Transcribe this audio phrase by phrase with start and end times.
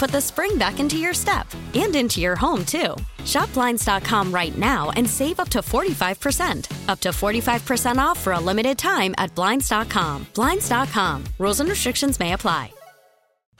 [0.00, 2.96] put the spring back into your step and into your home, too.
[3.26, 6.88] Shop Blinds.com right now and save up to 45%.
[6.88, 10.26] Up to 45% off for a limited time at Blinds.com.
[10.34, 11.24] Blinds.com.
[11.38, 12.72] Rules and restrictions may apply.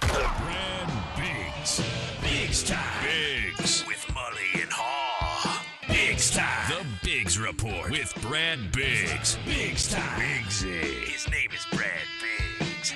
[0.00, 1.82] Brad Biggs.
[2.22, 3.04] Biggs time.
[3.04, 3.84] Biggs.
[3.86, 5.62] With Mully and Haugh.
[5.88, 6.70] Biggs time.
[6.70, 9.36] The Biggs Report with Brad Biggs.
[9.44, 10.18] Biggs time.
[10.18, 11.04] Biggsy.
[11.04, 12.94] His name is Brad Biggs.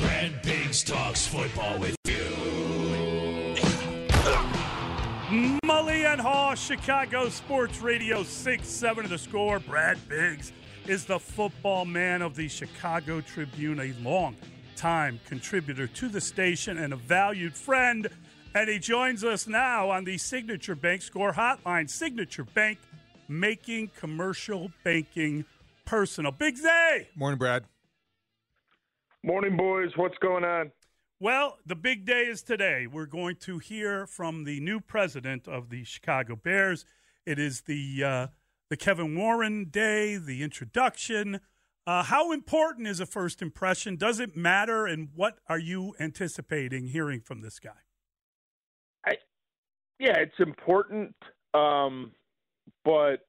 [0.00, 1.96] Brad Biggs talks football with
[6.14, 9.58] Mully and Haugh, Chicago Sports Radio 6 7 of the score.
[9.58, 10.52] Brad Biggs
[10.86, 14.36] is the football man of the Chicago Tribune, a long
[14.76, 18.08] time contributor to the station and a valued friend.
[18.54, 21.90] And he joins us now on the Signature Bank Score Hotline.
[21.90, 22.78] Signature Bank
[23.26, 25.44] making commercial banking
[25.84, 26.30] personal.
[26.30, 27.08] Big Zay!
[27.16, 27.64] Morning, Brad.
[29.24, 29.90] Morning, boys.
[29.96, 30.70] What's going on?
[31.20, 32.88] Well, the big day is today.
[32.88, 36.84] We're going to hear from the new president of the Chicago Bears.
[37.24, 38.26] It is the uh,
[38.68, 41.40] the Kevin Warren Day, the introduction.
[41.86, 43.94] Uh, how important is a first impression?
[43.94, 44.86] Does it matter?
[44.86, 47.70] And what are you anticipating hearing from this guy?
[49.06, 49.12] I,
[50.00, 51.14] yeah, it's important,
[51.52, 52.10] um,
[52.84, 53.24] but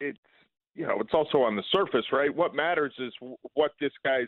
[0.00, 0.18] it's
[0.74, 2.34] you know it's also on the surface, right?
[2.34, 3.12] What matters is
[3.54, 4.26] what this guy's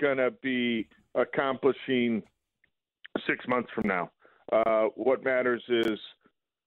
[0.00, 2.22] gonna be accomplishing
[3.26, 4.10] six months from now.
[4.52, 5.98] Uh, what matters is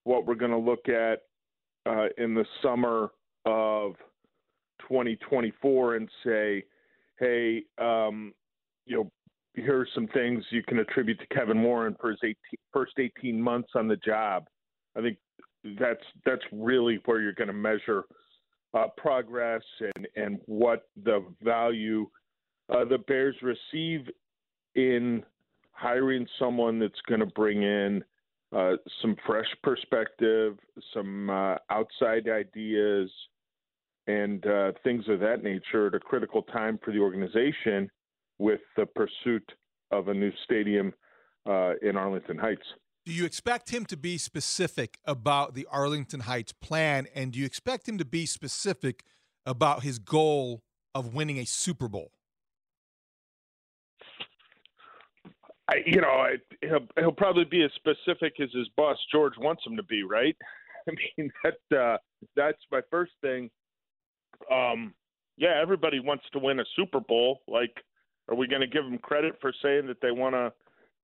[0.04, 1.22] what we're going to look at
[1.86, 3.12] uh, in the summer
[3.46, 3.94] of
[4.82, 6.64] 2024 and say,
[7.20, 8.34] hey, um,
[8.86, 9.12] you know,
[9.54, 12.36] here's some things you can attribute to Kevin Warren for his 18,
[12.72, 14.46] first 18 months on the job.
[14.98, 15.18] I think
[15.80, 18.06] that's that's really where you're going to measure
[18.74, 19.64] uh, progress
[19.96, 22.08] and and what the value
[22.70, 24.08] uh, the Bears receive
[24.78, 25.24] in
[25.72, 28.04] hiring someone that's going to bring in
[28.56, 30.58] uh, some fresh perspective,
[30.94, 33.12] some uh, outside ideas,
[34.08, 37.90] and uh, things of that nature at a critical time for the organization
[38.40, 39.52] with the pursuit
[39.92, 40.94] of a new stadium
[41.50, 42.62] uh, in Arlington Heights.
[43.06, 47.46] Do you expect him to be specific about the Arlington Heights plan, and do you
[47.46, 49.04] expect him to be specific
[49.46, 52.12] about his goal of winning a Super Bowl?
[55.70, 59.64] I, you know, I, he'll he'll probably be as specific as his boss George wants
[59.66, 60.36] him to be, right?
[60.90, 61.98] I mean, that uh,
[62.36, 63.50] that's my first thing.
[64.52, 64.94] Um,
[65.38, 67.42] yeah, everybody wants to win a Super Bowl.
[67.48, 67.76] Like,
[68.30, 70.54] are we going to give them credit for saying that they want to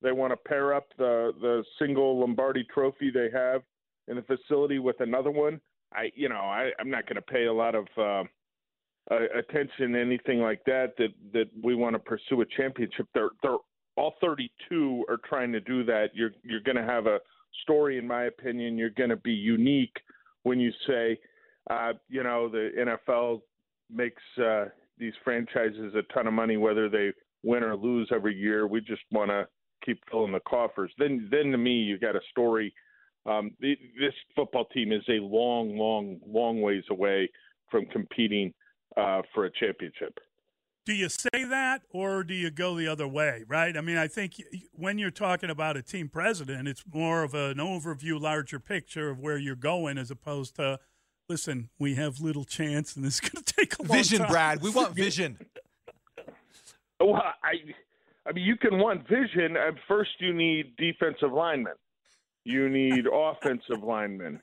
[0.01, 3.61] they want to pair up the the single Lombardi Trophy they have
[4.07, 5.59] in the facility with another one?
[5.93, 8.23] I, you know, I, I'm not going to pay a lot of uh,
[9.11, 10.93] uh, attention anything like that.
[10.97, 13.07] That that we want to pursue a championship.
[13.13, 13.57] They're they're
[13.95, 16.07] all 32 are trying to do that.
[16.13, 17.19] You're you're going to have a
[17.61, 18.77] story, in my opinion.
[18.77, 19.95] You're going to be unique
[20.43, 21.19] when you say,
[21.69, 22.69] uh, you know, the
[23.07, 23.41] NFL
[23.91, 24.65] makes uh,
[24.97, 27.11] these franchises a ton of money, whether they
[27.43, 28.67] win or lose every year.
[28.67, 29.47] We just want to
[29.85, 30.91] keep filling the coffers.
[30.97, 32.73] Then, then to me, you got a story.
[33.25, 37.29] Um, the, this football team is a long, long, long ways away
[37.69, 38.53] from competing
[38.97, 40.19] uh, for a championship
[40.85, 43.75] do you say that or do you go the other way, right?
[43.77, 44.41] I mean, I think
[44.73, 49.19] when you're talking about a team president, it's more of an overview, larger picture of
[49.19, 50.79] where you're going as opposed to,
[51.29, 53.97] listen, we have little chance and this is going to take a long time.
[53.97, 54.29] vision, time.
[54.29, 54.61] Brad.
[54.61, 55.39] We want vision.
[56.99, 57.73] well, I,
[58.25, 59.55] I mean, you can want vision.
[59.57, 61.73] At first, you need defensive linemen.
[62.45, 64.41] You need offensive linemen.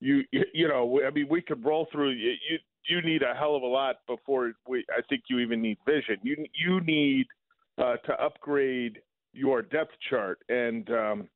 [0.00, 2.10] You you know, I mean, we could roll through.
[2.10, 2.58] You you
[3.02, 4.84] need a hell of a lot before we.
[4.90, 6.16] I think you even need vision.
[6.22, 7.26] You you need
[7.78, 9.00] uh, to upgrade
[9.32, 11.28] your depth chart, and um,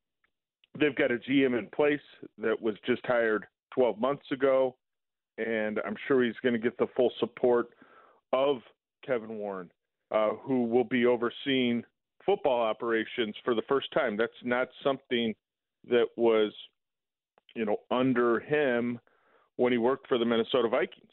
[0.78, 2.00] they've got a GM in place
[2.38, 4.76] that was just hired 12 months ago,
[5.38, 7.68] and I'm sure he's going to get the full support
[8.32, 8.58] of
[9.06, 9.70] Kevin Warren,
[10.10, 11.84] uh, who will be overseeing
[12.24, 14.16] football operations for the first time.
[14.16, 15.34] That's not something
[15.88, 16.52] that was,
[17.54, 18.98] you know, under him
[19.56, 21.05] when he worked for the Minnesota Vikings.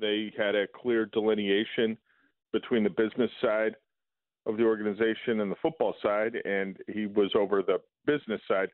[0.00, 1.98] They had a clear delineation
[2.52, 3.76] between the business side
[4.46, 8.70] of the organization and the football side, and he was over the business side.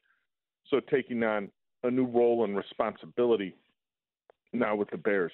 [0.70, 1.50] So taking on
[1.82, 3.56] a new role and responsibility
[4.52, 5.32] now with the Bears.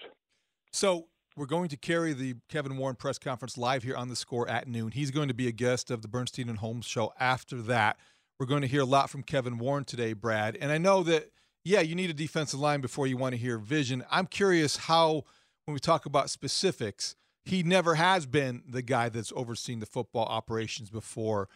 [0.72, 1.06] So
[1.36, 4.68] we're going to carry the Kevin Warren press conference live here on the score at
[4.68, 4.90] noon.
[4.90, 7.98] He's going to be a guest of the Bernstein and Holmes show after that.
[8.38, 10.58] We're going to hear a lot from Kevin Warren today, Brad.
[10.60, 11.30] And I know that,
[11.64, 14.04] yeah, you need a defensive line before you want to hear vision.
[14.10, 15.24] I'm curious how,
[15.64, 20.26] when we talk about specifics, he never has been the guy that's overseen the football
[20.26, 21.48] operations before.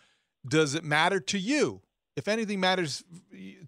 [0.46, 1.82] Does it matter to you?
[2.16, 3.04] If anything matters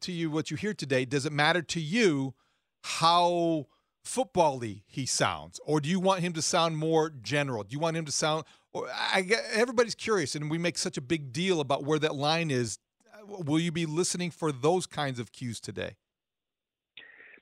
[0.01, 2.35] to you, what you hear today, does it matter to you
[2.83, 3.67] how
[4.05, 7.63] football-y he sounds, or do you want him to sound more general?
[7.63, 8.45] Do you want him to sound?
[8.73, 12.51] Or I everybody's curious, and we make such a big deal about where that line
[12.51, 12.79] is.
[13.27, 15.97] Will you be listening for those kinds of cues today?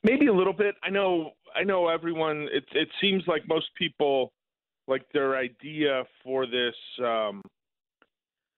[0.03, 0.75] Maybe a little bit.
[0.83, 1.33] I know.
[1.57, 2.49] I know everyone.
[2.53, 4.33] It it seems like most people
[4.87, 6.75] like their idea for this.
[7.03, 7.43] Um,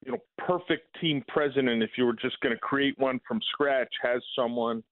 [0.04, 1.82] you know, perfect team president.
[1.82, 4.82] If you were just going to create one from scratch, has someone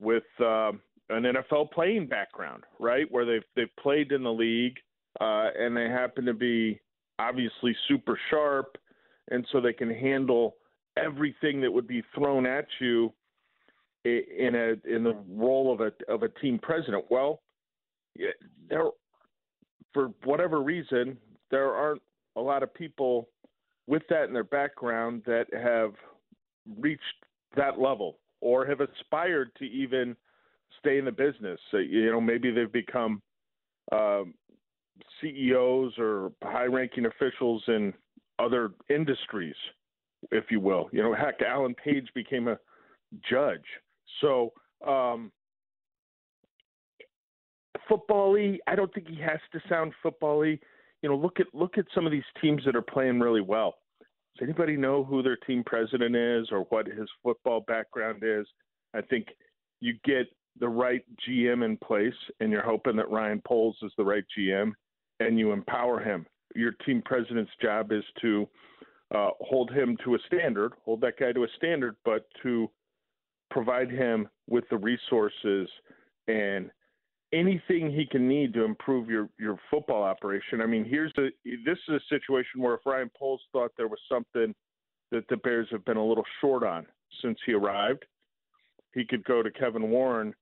[0.00, 0.24] with.
[0.40, 0.72] Uh,
[1.08, 4.76] an NFL playing background, right, where they've they've played in the league
[5.20, 6.80] uh, and they happen to be
[7.18, 8.76] obviously super sharp,
[9.30, 10.56] and so they can handle
[10.96, 13.12] everything that would be thrown at you
[14.04, 17.04] in a in the role of a of a team president.
[17.10, 17.40] Well,
[18.68, 18.84] there
[19.92, 21.16] for whatever reason
[21.50, 22.02] there aren't
[22.36, 23.28] a lot of people
[23.86, 25.92] with that in their background that have
[26.78, 27.02] reached
[27.56, 30.16] that level or have aspired to even
[30.78, 31.60] stay in the business.
[31.70, 33.20] So, you know, maybe they've become
[33.92, 34.34] um,
[35.20, 37.92] CEOs or high-ranking officials in
[38.38, 39.54] other industries,
[40.30, 40.88] if you will.
[40.92, 42.58] You know, heck, Alan Page became a
[43.30, 43.64] judge.
[44.20, 44.52] So,
[44.86, 45.32] um,
[47.88, 50.58] football-y, I don't think he has to sound football-y.
[51.02, 53.74] You know, look at look at some of these teams that are playing really well.
[54.38, 58.46] Does anybody know who their team president is or what his football background is?
[58.94, 59.26] I think
[59.80, 60.26] you get
[60.58, 64.72] the right GM in place and you're hoping that Ryan Poles is the right GM
[65.20, 66.26] and you empower him.
[66.54, 68.48] Your team president's job is to
[69.14, 72.70] uh, hold him to a standard, hold that guy to a standard, but to
[73.52, 75.68] provide him with the resources
[76.28, 76.70] and
[77.32, 80.60] anything he can need to improve your your football operation.
[80.60, 81.28] I mean, here's a
[81.64, 84.54] this is a situation where if Ryan Poles thought there was something
[85.10, 86.86] that the Bears have been a little short on
[87.22, 88.04] since he arrived,
[88.94, 90.34] he could go to Kevin Warren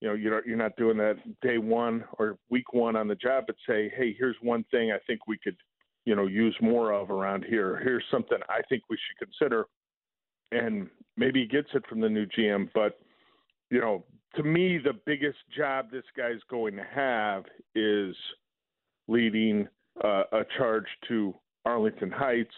[0.00, 3.44] you know you're you're not doing that day one or week one on the job,
[3.46, 5.56] but say, hey, here's one thing I think we could
[6.04, 7.80] you know use more of around here.
[7.82, 9.66] Here's something I think we should consider,
[10.52, 12.68] and maybe he gets it from the new GM.
[12.74, 12.98] But
[13.70, 14.04] you know,
[14.36, 18.14] to me, the biggest job this guy's going to have is
[19.08, 19.68] leading
[20.04, 22.54] uh, a charge to Arlington Heights.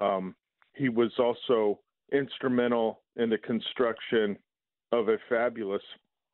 [0.00, 0.34] Um,
[0.74, 1.80] he was also
[2.12, 4.36] instrumental in the construction
[4.92, 5.82] of a fabulous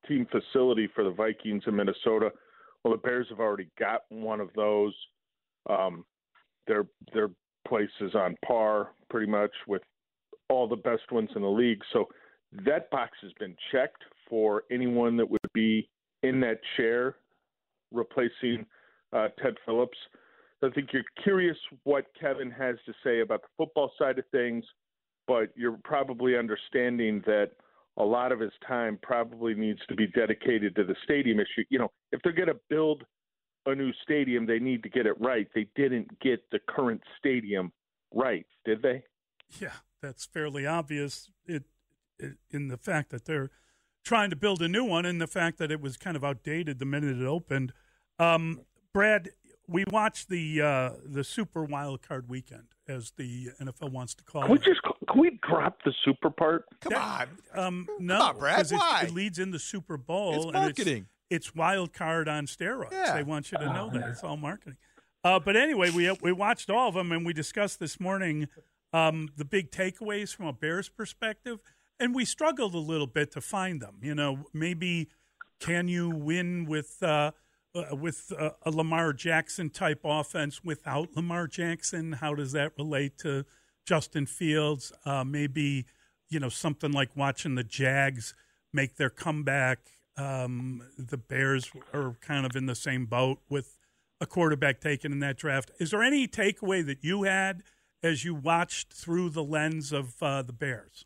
[0.06, 2.30] team facility for the Vikings in Minnesota.
[2.84, 4.94] Well, the Bears have already got one of those.
[5.70, 6.04] Um,
[6.66, 7.30] their their
[7.66, 9.82] place is on par pretty much with
[10.48, 11.80] all the best ones in the league.
[11.92, 12.08] So
[12.64, 15.88] that box has been checked for anyone that would be
[16.22, 17.16] in that chair
[17.92, 18.66] replacing
[19.12, 19.98] uh, Ted Phillips.
[20.62, 24.64] I think you're curious what Kevin has to say about the football side of things,
[25.26, 27.50] but you're probably understanding that
[27.96, 31.64] a lot of his time probably needs to be dedicated to the stadium issue.
[31.68, 33.04] You know, if they're going to build
[33.66, 35.48] a new stadium, they need to get it right.
[35.54, 37.72] They didn't get the current stadium
[38.14, 39.02] right, did they?
[39.60, 39.72] Yeah,
[40.02, 41.30] that's fairly obvious.
[41.46, 41.64] It,
[42.18, 43.50] it in the fact that they're
[44.04, 46.78] trying to build a new one, and the fact that it was kind of outdated
[46.80, 47.72] the minute it opened.
[48.18, 49.30] Um, Brad,
[49.66, 54.42] we watched the uh, the Super Wild Card Weekend, as the NFL wants to call
[54.42, 54.52] can it.
[54.52, 56.64] We just can we drop the super part?
[56.80, 57.64] Come That- on.
[57.64, 58.56] Um, no, Come on, Brad.
[58.56, 59.04] 'cause it- Why?
[59.06, 60.34] It, leads into the Super Bowl.
[60.36, 61.06] It's and marketing.
[61.30, 62.92] It's, it's wild card on steroids.
[62.92, 63.14] Yeah.
[63.14, 64.76] They want you to know that it's all marketing.
[65.24, 68.48] Uh, but anyway, we we watched all of them, and we discussed this morning
[68.92, 71.60] um, the big takeaways from a Bears perspective,
[71.98, 73.96] and we struggled a little bit to find them.
[74.02, 75.08] You know, maybe
[75.60, 77.32] can you win with uh,
[77.74, 82.12] uh, with uh, a Lamar Jackson type offense without Lamar Jackson?
[82.12, 83.44] How does that relate to
[83.86, 84.92] Justin Fields?
[85.04, 85.86] Uh, maybe
[86.28, 88.34] you know something like watching the Jags
[88.72, 89.78] make their comeback.
[90.16, 93.78] Um, the Bears are kind of in the same boat with
[94.20, 95.70] a quarterback taken in that draft.
[95.78, 97.62] Is there any takeaway that you had
[98.02, 101.04] as you watched through the lens of uh, the Bears?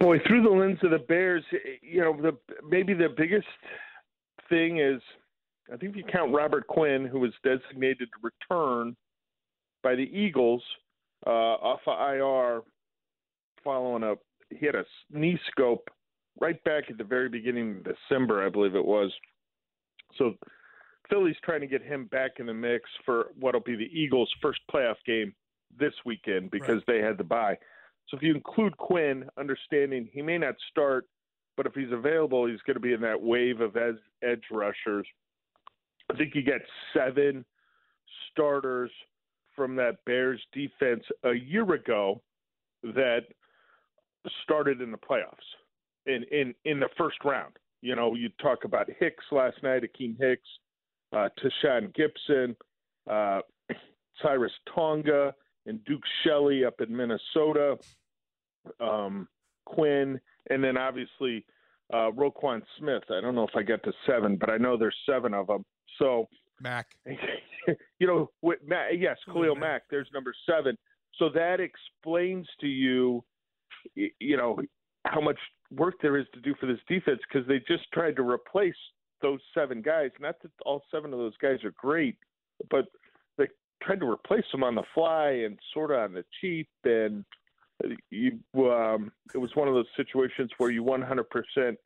[0.00, 1.44] Boy, through the lens of the Bears,
[1.80, 2.36] you know, the
[2.68, 3.46] maybe the biggest
[4.48, 5.00] thing is,
[5.72, 8.96] I think if you count Robert Quinn, who was designated to return
[9.82, 10.62] by the Eagles
[11.26, 12.62] uh, off of IR,
[13.62, 14.14] following a
[14.50, 15.88] he had a knee scope
[16.40, 19.12] right back at the very beginning of December, I believe it was.
[20.18, 20.34] So
[21.12, 24.60] Philly's trying to get him back in the mix for what'll be the Eagles' first
[24.72, 25.34] playoff game
[25.78, 26.86] this weekend because right.
[26.86, 27.56] they had the bye.
[28.08, 31.06] So if you include Quinn, understanding he may not start,
[31.56, 35.06] but if he's available, he's going to be in that wave of edge, edge rushers.
[36.10, 36.62] I think you get
[36.96, 37.44] seven
[38.30, 38.90] starters
[39.54, 42.22] from that Bears defense a year ago
[42.82, 43.24] that
[44.42, 45.36] started in the playoffs
[46.06, 47.58] in in in the first round.
[47.82, 50.48] You know, you talk about Hicks last night, Akiem Hicks,
[51.12, 52.56] uh, Tashaun Gipson,
[53.10, 53.40] uh,
[54.24, 55.34] Khyiris Tonga,
[55.66, 57.76] and Duke Shelley up in Minnesota,
[58.80, 59.28] um,
[59.64, 61.44] Quinn, and then obviously
[61.92, 63.04] uh, Roquan Smith.
[63.10, 65.64] I don't know if I get to seven, but I know there's seven of them.
[65.98, 66.28] So
[66.60, 69.82] Mack, you know, with Mack, yes, Khalil Mack.
[69.90, 70.76] There's number seven.
[71.18, 73.22] So that explains to you,
[73.94, 74.58] you know,
[75.04, 75.38] how much
[75.70, 78.74] work there is to do for this defense because they just tried to replace
[79.22, 80.10] those seven guys.
[80.20, 82.16] Not that all seven of those guys are great,
[82.70, 82.86] but
[83.38, 83.46] they
[83.82, 86.68] tried to replace them on the fly and sort of on the cheap.
[86.84, 87.24] And
[88.10, 91.76] you, um, it was one of those situations where you 100%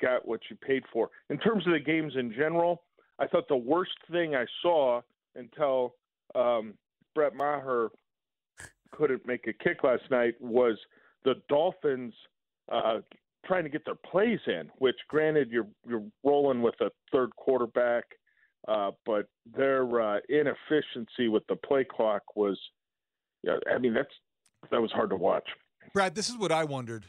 [0.00, 1.10] got what you paid for.
[1.30, 2.82] In terms of the games in general,
[3.18, 5.02] I thought the worst thing I saw
[5.36, 5.94] until
[6.34, 6.74] um,
[7.14, 7.90] Brett Maher
[8.92, 10.76] couldn't make a kick last night was
[11.24, 12.14] the Dolphins
[12.70, 13.00] uh,
[13.46, 14.70] trying to get their plays in.
[14.78, 18.04] Which, granted, you're you're rolling with a third quarterback,
[18.68, 22.58] uh, but their uh, inefficiency with the play clock was,
[23.42, 24.14] yeah, I mean that's
[24.70, 25.48] that was hard to watch.
[25.92, 27.06] Brad, this is what I wondered.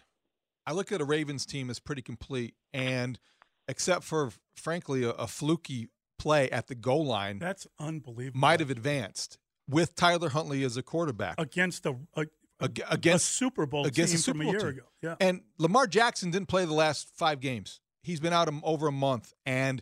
[0.68, 3.20] I look at a Ravens team as pretty complete, and
[3.68, 8.40] except for frankly a, a fluky play at the goal line, that's unbelievable.
[8.40, 9.38] Might have advanced
[9.68, 12.26] with Tyler Huntley as a quarterback against a, a
[12.60, 14.80] against a Super Bowl against team Super from Bowl a year team.
[14.80, 14.88] ago.
[15.02, 15.16] Yeah.
[15.20, 17.82] And Lamar Jackson didn't play the last five games.
[18.02, 19.82] He's been out over a month, and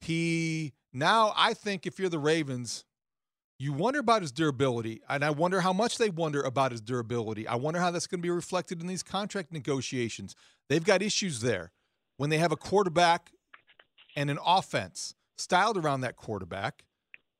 [0.00, 2.84] he now I think if you're the Ravens,
[3.58, 7.46] you wonder about his durability, and I wonder how much they wonder about his durability.
[7.46, 10.34] I wonder how that's going to be reflected in these contract negotiations.
[10.68, 11.72] They've got issues there
[12.16, 13.32] when they have a quarterback
[14.16, 16.84] and an offense styled around that quarterback.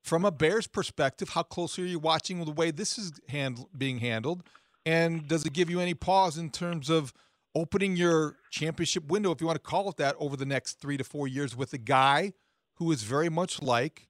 [0.03, 3.99] From a Bears perspective, how closely are you watching the way this is hand, being
[3.99, 4.43] handled?
[4.85, 7.13] And does it give you any pause in terms of
[7.55, 10.97] opening your championship window, if you want to call it that, over the next three
[10.97, 12.33] to four years with a guy
[12.75, 14.09] who is very much like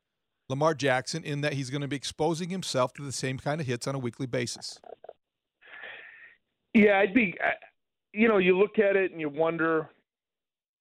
[0.50, 3.67] Lamar Jackson in that he's going to be exposing himself to the same kind of
[3.67, 4.79] hits on a weekly basis?
[6.74, 7.36] Yeah, I'd be,
[8.13, 9.89] you know, you look at it and you wonder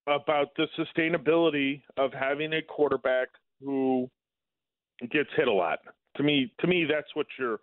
[0.06, 3.28] about the sustainability of having a quarterback
[3.60, 4.10] who
[5.10, 5.78] gets hit a lot.
[6.16, 7.60] To me, to me, that's what you're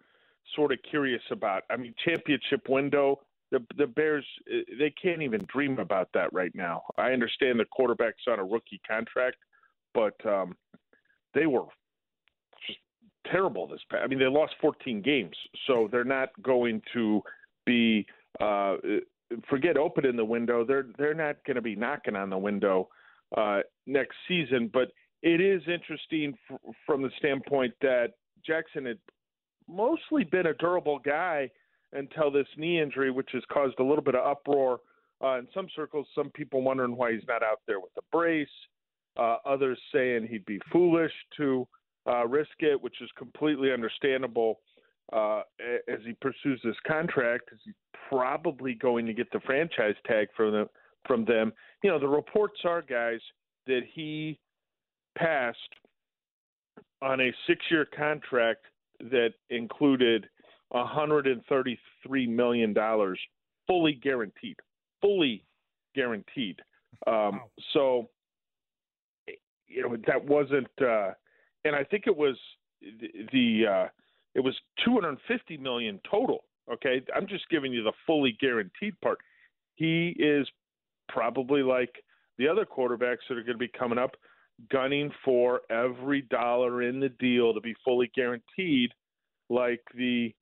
[0.56, 1.64] sort of curious about.
[1.70, 3.20] I mean, championship window.
[3.52, 6.84] The the Bears they can't even dream about that right now.
[6.98, 9.38] I understand the quarterback's on a rookie contract,
[9.94, 10.56] but um,
[11.34, 11.66] they were
[12.66, 12.80] just
[13.30, 14.04] terrible this past.
[14.04, 15.36] I mean, they lost 14 games,
[15.68, 17.22] so they're not going to
[17.66, 18.06] be
[18.40, 18.78] uh,
[19.50, 20.66] forget opening the window.
[20.66, 22.90] They're they're not going to be knocking on the window
[23.36, 24.70] uh, next season.
[24.72, 28.14] But it is interesting f- from the standpoint that
[28.46, 28.98] Jackson had
[29.72, 31.50] mostly been a durable guy
[31.94, 34.80] until this knee injury, which has caused a little bit of uproar
[35.24, 36.08] uh, in some circles.
[36.16, 38.48] Some people wondering why he's not out there with a brace.
[39.18, 41.68] Uh, others saying he'd be foolish to
[42.08, 44.60] uh, risk it, which is completely understandable
[45.12, 45.42] uh,
[45.90, 47.50] as he pursues this contract.
[47.52, 47.72] Is he
[48.10, 50.68] probably going to get the franchise tag from them?
[51.08, 51.52] From them,
[51.84, 53.20] you know, the reports are, guys,
[53.66, 54.40] that he
[55.18, 55.58] passed
[57.02, 58.66] on a six-year contract
[59.10, 60.28] that included
[60.70, 63.20] 133 million dollars
[63.68, 64.56] fully guaranteed,
[65.02, 65.44] fully
[65.96, 66.60] guaranteed.
[67.08, 67.42] Um, wow.
[67.74, 68.10] So,
[69.68, 71.12] you know, that wasn't, uh,
[71.64, 72.36] and I think it was
[72.82, 73.88] the, the uh,
[74.36, 74.56] it was
[74.86, 76.46] 250 million total.
[76.72, 79.18] Okay, I'm just giving you the fully guaranteed part.
[79.76, 80.48] He is
[81.10, 82.04] probably like
[82.38, 84.16] the other quarterbacks that are going to be coming up,
[84.70, 88.92] gunning for every dollar in the deal to be fully guaranteed,
[89.50, 90.34] like the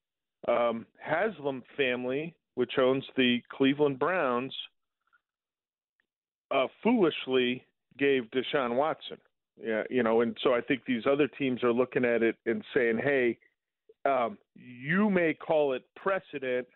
[0.48, 4.54] um, Haslam family, which owns the Cleveland Browns,
[6.50, 7.64] uh, foolishly
[7.98, 9.18] gave Deshaun Watson.
[9.62, 12.64] Yeah, you know, and so I think these other teams are looking at it and
[12.74, 13.38] saying, "Hey,
[14.06, 16.66] um, you may call it precedent,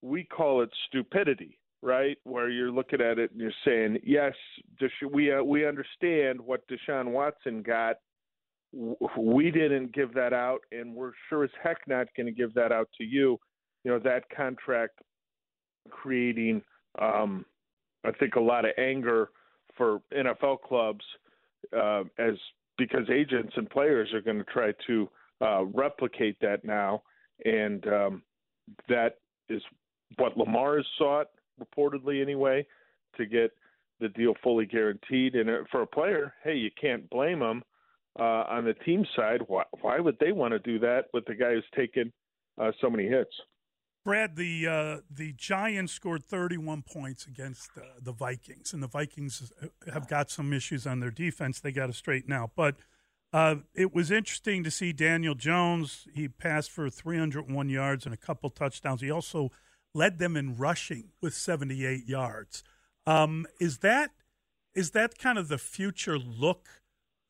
[0.00, 4.32] we call it stupidity." Right, where you're looking at it and you're saying, "Yes,
[5.12, 7.98] we uh, we understand what Deshaun Watson got.
[9.16, 12.72] We didn't give that out, and we're sure as heck not going to give that
[12.72, 13.38] out to you."
[13.84, 14.98] You know, that contract
[15.88, 16.60] creating,
[17.00, 17.46] um,
[18.04, 19.28] I think, a lot of anger
[19.76, 21.04] for NFL clubs
[21.72, 22.34] uh, as
[22.78, 25.08] because agents and players are going to try to
[25.40, 27.04] uh, replicate that now,
[27.44, 28.22] and um,
[28.88, 29.62] that is
[30.16, 31.28] what Lamar has sought
[31.60, 32.66] reportedly anyway
[33.16, 33.52] to get
[34.00, 35.34] the deal fully guaranteed.
[35.34, 37.62] And uh, for a player, hey, you can't blame them
[38.18, 39.40] uh, on the team side.
[39.46, 42.12] Why, why would they want to do that with the guy who's taken
[42.60, 43.32] uh, so many hits?
[44.04, 49.52] Brad, the uh, the Giants scored 31 points against uh, the Vikings, and the Vikings
[49.92, 51.58] have got some issues on their defense.
[51.58, 52.52] They got to straighten out.
[52.54, 52.76] But
[53.32, 56.06] uh, it was interesting to see Daniel Jones.
[56.14, 59.00] He passed for 301 yards and a couple touchdowns.
[59.00, 59.50] He also
[59.96, 62.62] led them in rushing with 78 yards.
[63.06, 64.10] Um, is that
[64.74, 66.68] is that kind of the future look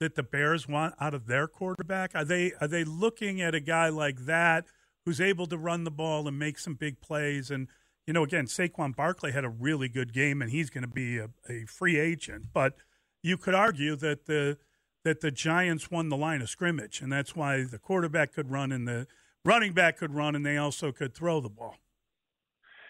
[0.01, 2.15] that the Bears want out of their quarterback?
[2.15, 4.67] Are they are they looking at a guy like that?
[5.07, 7.51] who's able to run the ball and make some big plays.
[7.51, 7.69] And,
[8.07, 11.19] you know, again, Saquon Barkley had a really good game and he's going to be
[11.19, 12.47] a, a free agent.
[12.53, 12.75] But
[13.23, 14.59] you could argue that the
[15.05, 18.73] that the Giants won the line of scrimmage, and that's why the quarterback could run
[18.73, 19.07] and the
[19.45, 21.77] running back could run, and they also could throw the ball.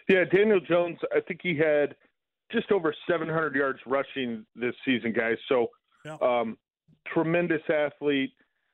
[0.08, 1.96] Yeah, Daniel Jones, I think he had
[2.52, 5.36] just over 700 yards rushing this season, guys.
[5.48, 5.68] So,
[6.04, 6.16] yeah.
[6.22, 6.56] um,
[7.12, 8.32] tremendous athlete,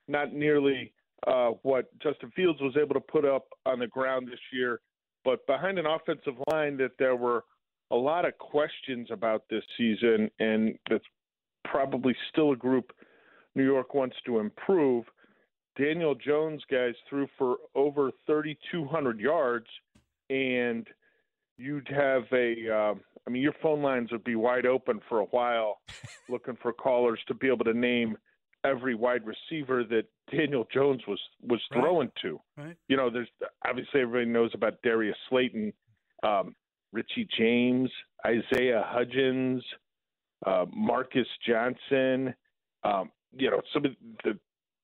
[0.08, 0.92] not nearly
[1.26, 4.80] uh, what Justin Fields was able to put up on the ground this year,
[5.24, 7.44] but behind an offensive line that there were
[7.90, 11.04] a lot of questions about this season, and that's
[11.64, 12.92] probably still a group
[13.54, 15.04] New York wants to improve.
[15.78, 19.66] Daniel Jones, guys, threw for over 3,200 yards,
[20.30, 20.86] and
[21.56, 22.54] you'd have a.
[22.70, 22.94] Uh,
[23.26, 25.80] I mean, your phone lines would be wide open for a while,
[26.28, 28.16] looking for callers to be able to name
[28.64, 31.80] every wide receiver that Daniel Jones was was right.
[31.80, 32.40] throwing to.
[32.56, 32.76] Right.
[32.88, 33.28] You know, there's
[33.66, 35.72] obviously everybody knows about Darius Slayton,
[36.22, 36.54] um,
[36.92, 37.90] Richie James,
[38.26, 39.60] Isaiah Hodgins,
[40.46, 42.34] uh, Marcus Johnson.
[42.84, 43.92] Um, you know, some of
[44.24, 44.38] the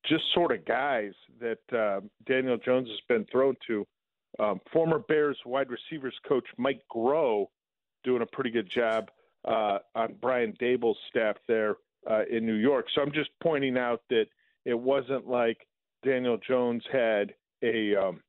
[0.07, 3.87] just sort of guys that uh, Daniel Jones has been thrown to.
[4.39, 7.47] Um, former Bears wide receivers coach Mike Groh
[8.05, 9.11] doing a pretty good job
[9.47, 11.77] uh, on Brian Daboll's staff there
[12.09, 12.87] uh, in New York.
[12.95, 14.27] So I'm just pointing out that
[14.65, 15.67] it wasn't like
[16.05, 18.21] Daniel Jones had a um,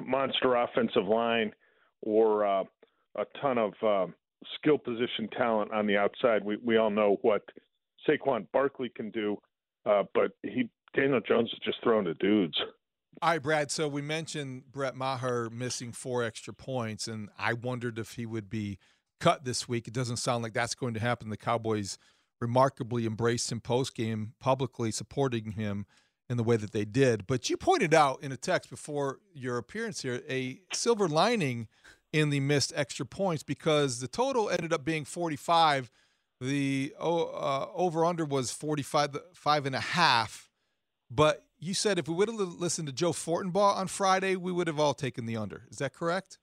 [0.00, 1.52] monster offensive line
[2.02, 2.64] or uh,
[3.16, 4.14] a ton of um,
[4.56, 6.44] skill position talent on the outside.
[6.44, 7.42] We we all know what
[8.08, 9.36] Saquon Barkley can do,
[9.86, 12.58] uh, but he Daniel Jones is just throwing to dudes.
[13.20, 13.70] All right, Brad.
[13.70, 18.48] So we mentioned Brett Maher missing four extra points, and I wondered if he would
[18.48, 18.78] be
[19.20, 19.86] cut this week.
[19.86, 21.28] It doesn't sound like that's going to happen.
[21.28, 21.98] The Cowboys
[22.40, 25.86] remarkably embraced him post game, publicly supporting him
[26.28, 27.26] in the way that they did.
[27.26, 31.68] But you pointed out in a text before your appearance here a silver lining
[32.12, 35.90] in the missed extra points because the total ended up being 45.
[36.40, 40.50] The uh, over under was 45 five and a half.
[41.08, 44.66] But you said if we would have listened to Joe Fortenbaugh on Friday, we would
[44.66, 45.62] have all taken the under.
[45.70, 46.38] Is that correct?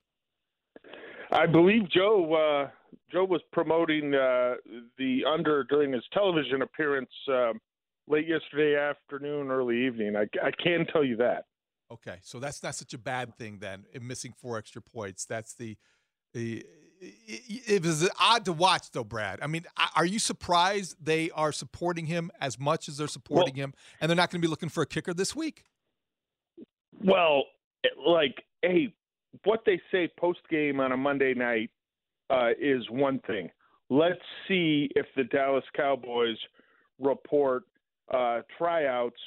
[1.30, 2.70] I believe Joe uh,
[3.12, 4.56] Joe was promoting uh,
[4.98, 7.60] the under during his television appearance um,
[8.08, 10.16] late yesterday afternoon, early evening.
[10.16, 11.46] I, I can tell you that.
[11.92, 13.84] Okay, so that's not such a bad thing then.
[14.02, 15.26] Missing four extra points.
[15.26, 15.78] That's the.
[16.34, 16.66] the
[17.02, 19.40] it was odd to watch, though, Brad.
[19.42, 23.66] I mean, are you surprised they are supporting him as much as they're supporting well,
[23.66, 25.64] him, and they're not going to be looking for a kicker this week?
[27.04, 27.44] Well,
[28.06, 28.94] like, hey,
[29.46, 31.72] what they say post game on a Monday night
[32.30, 33.50] uh, is one thing.
[33.90, 36.38] Let's see if the Dallas Cowboys
[37.00, 37.64] report
[38.14, 39.20] uh, tryouts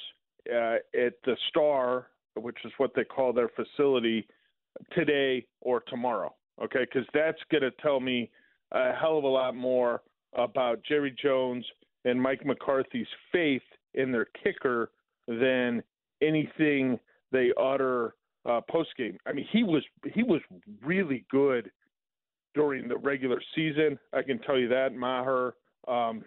[0.49, 4.27] uh, at the Star, which is what they call their facility,
[4.95, 6.33] today or tomorrow.
[6.61, 8.29] Okay, because that's going to tell me
[8.71, 10.01] a hell of a lot more
[10.35, 11.65] about Jerry Jones
[12.05, 13.61] and Mike McCarthy's faith
[13.93, 14.91] in their kicker
[15.27, 15.81] than
[16.21, 16.99] anything
[17.31, 19.17] they utter uh, post game.
[19.25, 20.41] I mean, he was he was
[20.83, 21.71] really good
[22.53, 23.97] during the regular season.
[24.11, 25.55] I can tell you that Maher.
[25.87, 26.23] Um,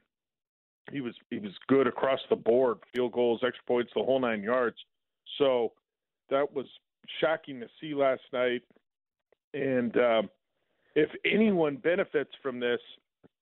[0.93, 4.43] he was he was good across the board, field goals, extra points, the whole nine
[4.43, 4.77] yards.
[5.39, 5.73] So
[6.31, 6.67] that was
[7.21, 8.62] shocking to see last night.
[9.57, 10.31] And um,
[10.95, 12.81] if anyone benefits from this,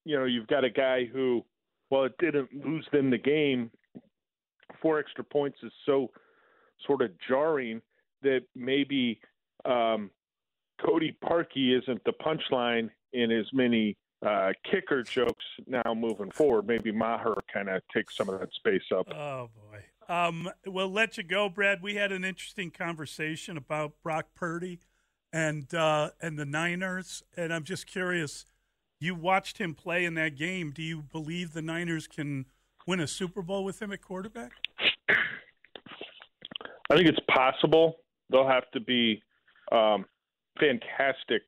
[0.04, 1.44] you know, you've got a guy who,
[1.90, 3.70] well, it didn't lose them the game.
[4.80, 6.10] Four extra points is so
[6.86, 7.82] sort of jarring
[8.22, 9.18] that maybe
[9.64, 10.10] um,
[10.84, 16.66] Cody Parkey isn't the punchline in as many uh, kicker jokes now moving forward.
[16.66, 19.08] Maybe Maher kind of takes some of that space up.
[19.12, 19.84] Oh boy.
[20.06, 21.82] Um, we'll let you go, Brad.
[21.82, 24.80] We had an interesting conversation about Brock Purdy
[25.34, 28.46] and uh, and the Niners, and I'm just curious.
[29.00, 30.70] You watched him play in that game.
[30.70, 32.46] Do you believe the Niners can
[32.86, 34.52] win a Super Bowl with him at quarterback?
[36.88, 37.96] I think it's possible.
[38.30, 39.20] They'll have to be
[39.72, 40.06] um,
[40.60, 41.42] fantastic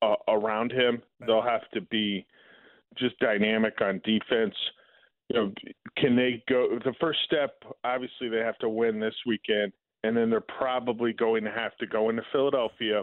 [0.00, 1.02] uh, around him.
[1.26, 2.24] They'll have to be
[2.96, 4.54] just dynamic on defense.
[5.28, 5.52] You know,
[5.96, 6.78] can they go?
[6.84, 9.72] The first step, obviously, they have to win this weekend,
[10.04, 13.02] and then they're probably going to have to go into Philadelphia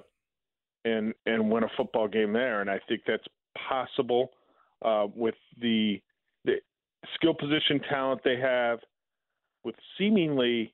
[0.85, 2.61] and and win a football game there.
[2.61, 3.25] And I think that's
[3.67, 4.31] possible
[4.83, 6.01] uh, with the
[6.45, 6.55] the
[7.15, 8.79] skill position talent they have,
[9.63, 10.73] with seemingly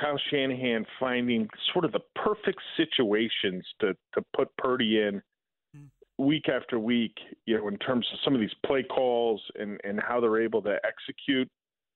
[0.00, 5.22] Kyle Shanahan finding sort of the perfect situations to to put Purdy in
[6.18, 10.00] week after week, you know, in terms of some of these play calls and, and
[10.00, 11.48] how they're able to execute,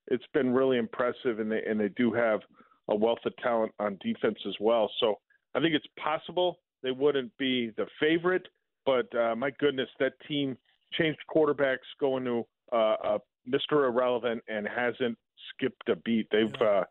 [0.07, 2.41] it's been really impressive and they and they do have
[2.89, 4.89] a wealth of talent on defense as well.
[4.99, 5.15] So
[5.55, 8.47] I think it's possible they wouldn't be the favorite,
[8.85, 10.57] but uh, my goodness, that team
[10.93, 13.17] changed quarterbacks going to uh, uh,
[13.49, 13.87] Mr.
[13.87, 15.17] Irrelevant and hasn't
[15.49, 16.27] skipped a beat.
[16.31, 16.83] They've uh,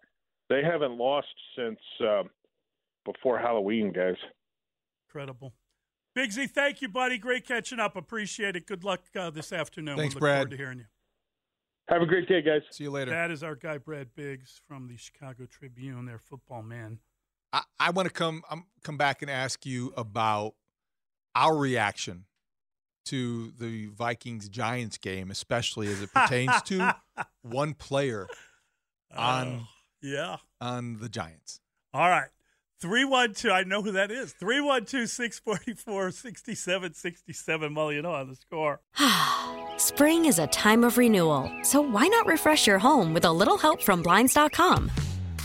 [0.49, 2.23] they haven't lost since uh,
[3.05, 4.17] before Halloween, guys.
[5.09, 5.55] Incredible.
[6.17, 7.19] Bigsy, thank you, buddy.
[7.19, 7.97] Great catching up.
[7.97, 8.67] Appreciate it.
[8.67, 9.97] Good luck uh, this afternoon.
[9.97, 10.37] Thanks, we look Brad.
[10.37, 10.85] Forward to hearing you.
[11.89, 12.63] Have a great day, guys.
[12.71, 13.11] See you later.
[13.11, 16.99] That is our guy, Brad Biggs from the Chicago Tribune, their football man.
[17.57, 20.55] I, I want to come um, come back and ask you about
[21.35, 22.25] our reaction
[23.07, 26.95] to the Vikings Giants game, especially as it pertains to
[27.43, 28.27] one player
[29.17, 29.67] on Oh,
[30.03, 30.37] yeah.
[30.61, 31.61] on the Giants.
[31.95, 32.29] All right.
[32.83, 34.33] 312, I know who that is.
[34.35, 37.75] 312 644 6767.
[37.75, 38.81] Well, you know on the score.
[39.79, 43.57] Spring is a time of renewal, so why not refresh your home with a little
[43.57, 44.91] help from Blinds.com?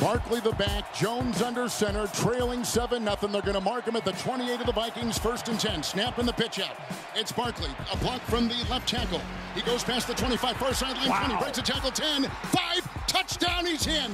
[0.00, 3.32] Barkley the back, Jones under center, trailing 7 nothing.
[3.32, 5.82] They're going to mark him at the 28 of the Vikings, first and 10.
[5.82, 6.74] Snap in the pitch out.
[7.14, 9.20] It's Barkley, a block from the left tackle.
[9.54, 13.86] He goes past the 25, far sideline, 20, breaks a tackle, 10, 5, touchdown, he's
[13.86, 14.10] in.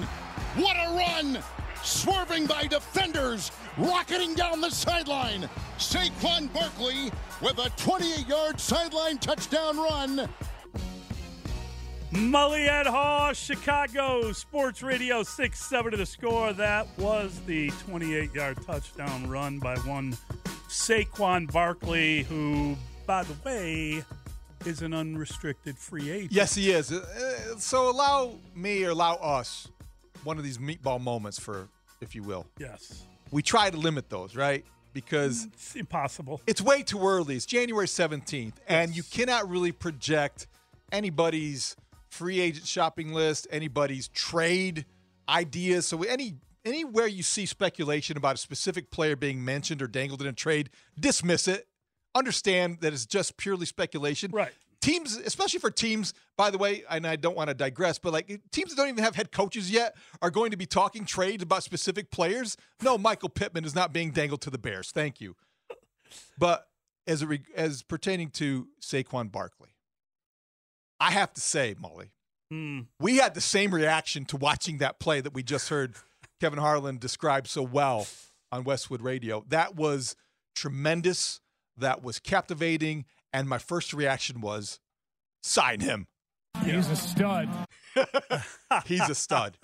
[0.56, 1.42] What a run!
[1.86, 5.48] swerving by defenders, rocketing down the sideline.
[5.78, 10.28] Saquon Barkley with a 28-yard sideline touchdown run.
[12.16, 16.54] Mully at Haugh, Chicago Sports Radio 6 7 to the score.
[16.54, 20.16] That was the 28 yard touchdown run by one
[20.68, 22.74] Saquon Barkley, who,
[23.06, 24.02] by the way,
[24.64, 26.32] is an unrestricted free agent.
[26.32, 26.90] Yes, he is.
[26.90, 29.68] Uh, So allow me or allow us
[30.24, 31.68] one of these meatball moments for,
[32.00, 32.46] if you will.
[32.58, 33.02] Yes.
[33.30, 34.64] We try to limit those, right?
[34.94, 36.40] Because It's impossible.
[36.46, 37.36] it's way too early.
[37.36, 40.46] It's January 17th, and you cannot really project
[40.90, 41.76] anybody's
[42.08, 44.86] free agent shopping list, anybody's trade
[45.28, 45.86] ideas.
[45.86, 50.26] So any anywhere you see speculation about a specific player being mentioned or dangled in
[50.26, 51.68] a trade, dismiss it.
[52.14, 54.30] Understand that it's just purely speculation.
[54.32, 54.52] Right.
[54.80, 58.28] Teams, especially for teams, by the way, and I don't want to digress, but like
[58.52, 61.62] teams that don't even have head coaches yet are going to be talking trades about
[61.62, 62.56] specific players.
[62.82, 64.90] No, Michael Pittman is not being dangled to the Bears.
[64.92, 65.34] Thank you.
[66.38, 66.68] But
[67.06, 69.70] as a, as pertaining to Saquon Barkley,
[71.00, 72.10] I have to say, Mully,
[72.50, 72.80] Hmm.
[73.00, 75.96] we had the same reaction to watching that play that we just heard
[76.40, 78.06] Kevin Harlan describe so well
[78.52, 79.44] on Westwood Radio.
[79.48, 80.14] That was
[80.54, 81.40] tremendous.
[81.76, 83.04] That was captivating.
[83.32, 84.78] And my first reaction was
[85.42, 86.06] sign him.
[86.64, 87.48] He's a stud.
[88.86, 89.58] He's a stud.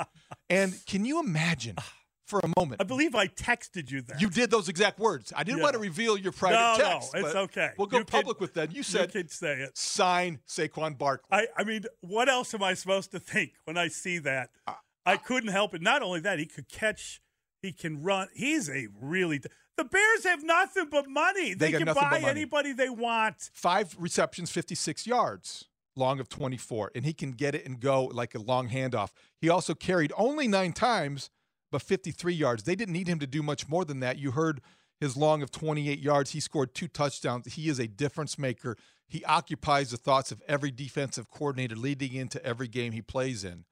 [0.51, 1.77] And can you imagine
[2.33, 2.81] for a moment?
[2.81, 4.19] I believe I texted you that.
[4.19, 5.35] You did those exact words.
[5.37, 5.65] I didn't Yeah.
[5.65, 7.13] want to reveal your private no, text.
[7.13, 7.73] no, it's okay.
[7.77, 8.75] We'll go You can- public with that.
[8.75, 9.77] You said you can say it.
[9.77, 11.29] sign Saquon Barkley.
[11.31, 14.49] I, I mean, what else am I supposed to think when I see that?
[14.67, 14.73] Uh,
[15.05, 15.83] I uh, couldn't help it.
[15.83, 17.21] Not only that, he could catch,
[17.61, 18.29] he can run.
[18.35, 19.43] He's a really.
[19.77, 21.53] The Bears have nothing but money.
[21.53, 23.51] They They, can buy anybody they want.
[23.53, 25.67] Five receptions, 56 yards,
[25.97, 26.93] long of 24.
[26.95, 29.11] And he can get it and go like a long handoff.
[29.39, 31.31] He also carried only nine times,
[31.73, 32.63] but 53 yards.
[32.63, 34.19] They didn't need him to do much more than that.
[34.19, 34.61] You heard
[35.01, 36.31] his long of 28 yards.
[36.31, 37.55] He scored two touchdowns.
[37.55, 38.77] He is a difference maker.
[39.09, 43.65] He occupies the thoughts of every defensive coordinator leading into every game he plays in.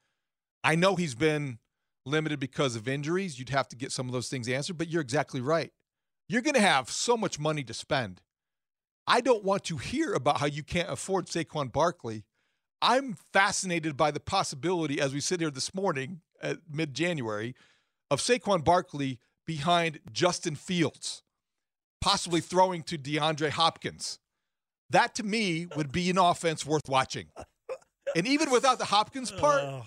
[0.65, 1.59] I know he's been
[2.05, 3.39] limited because of injuries.
[3.39, 5.71] You'd have to get some of those things answered, but you're exactly right.
[6.29, 8.23] You're going to have so much money to spend.
[9.07, 12.25] I don't want to hear about how you can't afford Saquon Barkley.
[12.83, 17.55] I'm fascinated by the possibility, as we sit here this morning at mid January,
[18.11, 21.23] of Saquon Barkley behind Justin Fields,
[22.01, 24.19] possibly throwing to DeAndre Hopkins.
[24.91, 27.29] That to me would be an offense worth watching.
[28.17, 29.87] And even without the Hopkins part, Oh,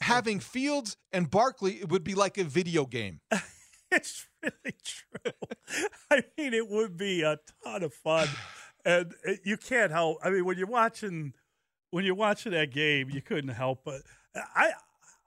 [0.00, 3.20] having Fields and Barkley it would be like a video game.
[3.90, 5.32] it's really true.
[6.10, 8.28] I mean, it would be a ton of fun,
[8.84, 9.14] and
[9.44, 10.18] you can't help.
[10.22, 11.32] I mean, when you're watching,
[11.90, 14.02] when you're watching that game, you couldn't help but
[14.34, 14.72] I.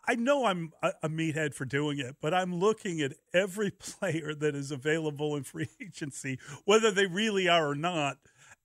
[0.10, 4.56] I know I'm a, meathead for doing it, but I'm looking at every player that
[4.56, 8.18] is available in free agency, whether they really are or not,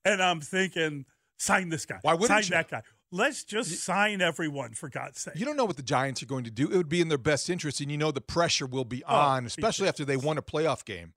[0.06, 1.04] and I'm thinking,
[1.38, 2.48] sign this guy, Why wouldn't sign you?
[2.50, 2.82] that guy.
[3.12, 5.34] Let's just sign everyone for God's sake.
[5.36, 6.70] You don't know what the Giants are going to do.
[6.70, 9.14] It would be in their best interest, and you know the pressure will be Oh,
[9.14, 11.12] on, especially after they won a playoff game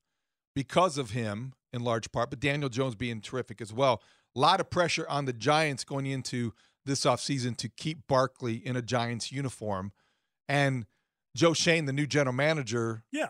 [0.53, 4.03] because of him in large part, but Daniel Jones being terrific as well.
[4.35, 6.53] A lot of pressure on the Giants going into
[6.85, 9.93] this offseason to keep Barkley in a Giants uniform.
[10.47, 10.85] And
[11.35, 13.29] Joe Schoen, the new general manager, Yeah,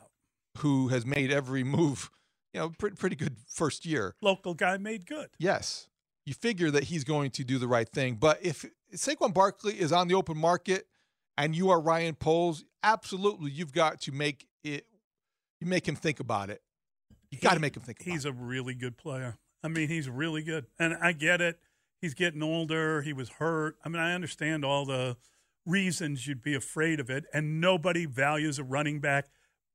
[0.60, 2.10] who has made every move,
[2.54, 4.16] you know, pretty, pretty good first year.
[4.22, 5.30] local guy made good.
[5.40, 5.88] Yes.
[6.26, 8.16] You figure that he's going to do the right thing.
[8.16, 10.88] But if Saquon Barkley is on the open market
[11.38, 14.86] and you are Ryan Poles, absolutely you've got to make it
[15.62, 16.62] you make him think about it.
[17.32, 18.12] You got to make him think about it.
[18.12, 19.38] He's a really good player.
[19.64, 20.66] I mean, he's really good.
[20.80, 21.60] And I get it.
[22.02, 23.02] He's getting older.
[23.02, 23.76] He was hurt.
[23.84, 25.18] I mean, I understand all the
[25.68, 27.26] reasons you'd be afraid of it.
[27.34, 29.26] And nobody values a running back.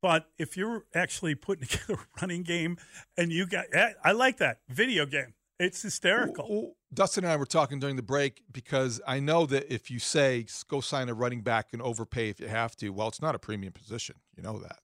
[0.00, 2.78] But if you're actually putting together a running game
[3.16, 5.34] and you got, eh, I like that video game.
[5.60, 6.46] It's hysterical.
[6.50, 10.00] Well, Dustin and I were talking during the break because I know that if you
[10.00, 13.36] say go sign a running back and overpay if you have to, well, it's not
[13.36, 14.16] a premium position.
[14.36, 14.78] You know that.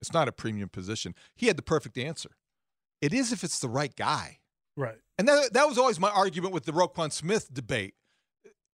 [0.00, 1.14] It's not a premium position.
[1.36, 2.30] He had the perfect answer.
[3.00, 4.40] It is if it's the right guy.
[4.76, 4.98] Right.
[5.18, 7.94] And that, that was always my argument with the Roquan Smith debate.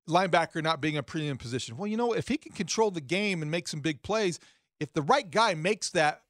[0.10, 1.78] Linebacker not being a premium position.
[1.78, 4.39] Well, you know, if he can control the game and make some big plays,
[4.80, 6.22] if the right guy makes that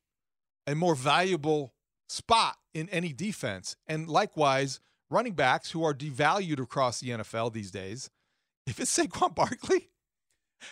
[0.68, 1.74] a more valuable
[2.08, 7.72] spot in any defense, and likewise, running backs who are devalued across the NFL these
[7.72, 8.10] days,
[8.68, 9.90] if it's Saquon Barkley,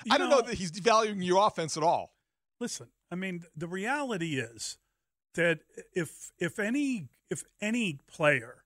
[0.05, 2.13] You I don't know know- that he's devaluing your offense at all.
[2.59, 4.77] Listen, I mean, the reality is
[5.35, 5.59] that
[5.93, 8.63] if if any if any player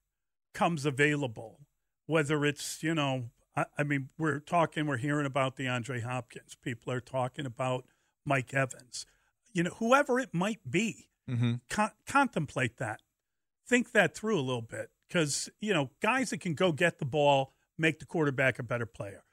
[0.54, 1.60] comes available,
[2.08, 3.25] whether it's you know,
[3.56, 6.56] I, I mean, we're talking, we're hearing about DeAndre Hopkins.
[6.62, 7.86] People are talking about
[8.26, 9.06] Mike Evans.
[9.54, 11.54] you know, whoever it might be, Mm-hmm.
[11.70, 13.02] con- contemplate that.
[13.68, 17.06] Think that through a little bit because, you know, guys that can go get the
[17.06, 19.24] ball make the quarterback a better player.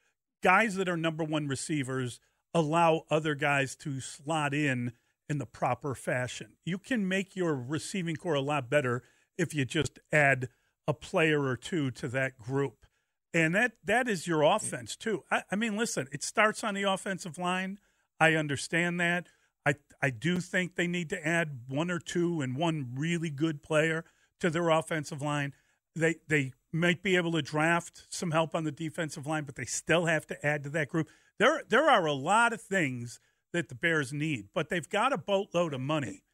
[0.43, 2.21] Guys that are number one receivers
[2.55, 4.93] allow other guys to slot in
[5.29, 6.53] in the proper fashion.
[6.65, 9.03] You can make your receiving corps a lot better
[9.37, 10.49] if you just add
[10.87, 12.87] a player or two to that group.
[13.35, 15.25] And that that is your offense too.
[15.31, 17.79] I, I mean, listen, it starts on the offensive line.
[18.19, 19.29] I understand that.
[19.67, 23.63] I I do think they need to add one or two and one really good
[23.63, 24.05] player
[24.41, 25.53] to their offensive line.
[25.95, 29.65] They they might be able to draft some help on the defensive line, but they
[29.65, 31.09] still have to add to that group.
[31.39, 33.21] There there are a lot of things
[33.53, 36.25] that the Bears need, but they've got a boatload of money.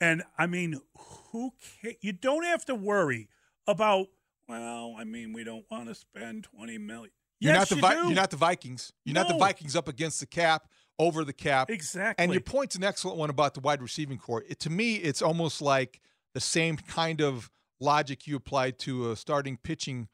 [0.00, 0.80] And I mean,
[1.30, 3.28] who ca- you don't have to worry
[3.66, 4.08] about
[4.48, 7.10] well, I mean, we don't want to spend 20 million.
[7.40, 8.92] You're yes, not the you Vi- you're not the Vikings.
[9.04, 11.70] You're not the Vikings up against the cap, over the cap.
[11.70, 12.22] Exactly.
[12.22, 14.44] And your point's an excellent one about the wide receiving corps.
[14.48, 16.00] It, to me, it's almost like
[16.34, 20.08] the same kind of logic you applied to a starting pitching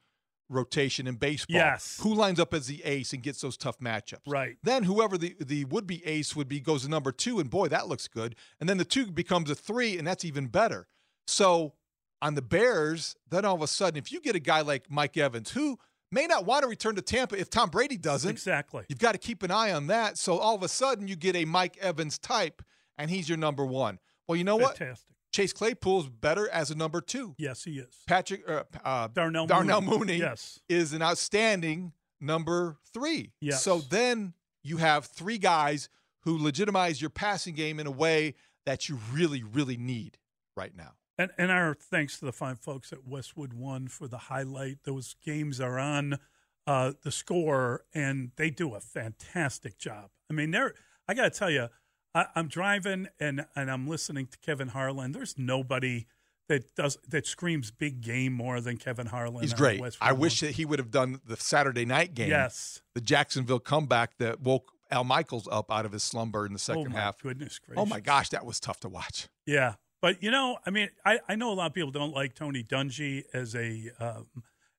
[0.48, 1.54] rotation in baseball.
[1.54, 1.98] Yes.
[2.02, 4.26] Who lines up as the ace and gets those tough matchups?
[4.26, 4.56] Right.
[4.62, 7.68] Then whoever the, the would be ace would be goes to number two, and boy,
[7.68, 8.34] that looks good.
[8.58, 10.88] And then the two becomes a three, and that's even better.
[11.26, 11.74] So
[12.22, 15.16] on the Bears, then all of a sudden, if you get a guy like Mike
[15.16, 15.78] Evans, who
[16.12, 18.84] may not want to return to Tampa if Tom Brady doesn't, Exactly.
[18.88, 20.18] you've got to keep an eye on that.
[20.18, 22.62] So all of a sudden, you get a Mike Evans type,
[22.98, 23.98] and he's your number one.
[24.28, 24.76] Well, you know what?
[24.78, 25.06] Fantastic.
[25.32, 27.34] Chase Claypool's better as a number two.
[27.38, 27.94] Yes, he is.
[28.08, 29.98] Patrick uh, uh, Darnell Darnell Mooney.
[29.98, 30.58] Mooney, Yes.
[30.68, 33.30] is an outstanding number three.
[33.40, 33.62] Yes.
[33.62, 35.88] So then you have three guys
[36.24, 38.34] who legitimize your passing game in a way
[38.66, 40.18] that you really, really need
[40.56, 40.94] right now.
[41.20, 44.84] And, and our thanks to the fine folks at Westwood One for the highlight.
[44.84, 46.18] Those games are on
[46.66, 50.08] uh, the score, and they do a fantastic job.
[50.30, 50.72] I mean, they're.
[51.06, 51.68] I got to tell you,
[52.14, 55.12] I, I'm driving and and I'm listening to Kevin Harlan.
[55.12, 56.06] There's nobody
[56.48, 59.42] that does that screams big game more than Kevin Harlan.
[59.42, 59.82] He's great.
[60.00, 62.30] I wish that he would have done the Saturday night game.
[62.30, 62.80] Yes.
[62.94, 66.86] The Jacksonville comeback that woke Al Michaels up out of his slumber in the second
[66.86, 67.18] oh my half.
[67.18, 67.82] Goodness gracious!
[67.82, 69.28] Oh my gosh, that was tough to watch.
[69.44, 72.34] Yeah, but you know, I mean, I, I know a lot of people don't like
[72.34, 74.26] Tony Dungy as a um,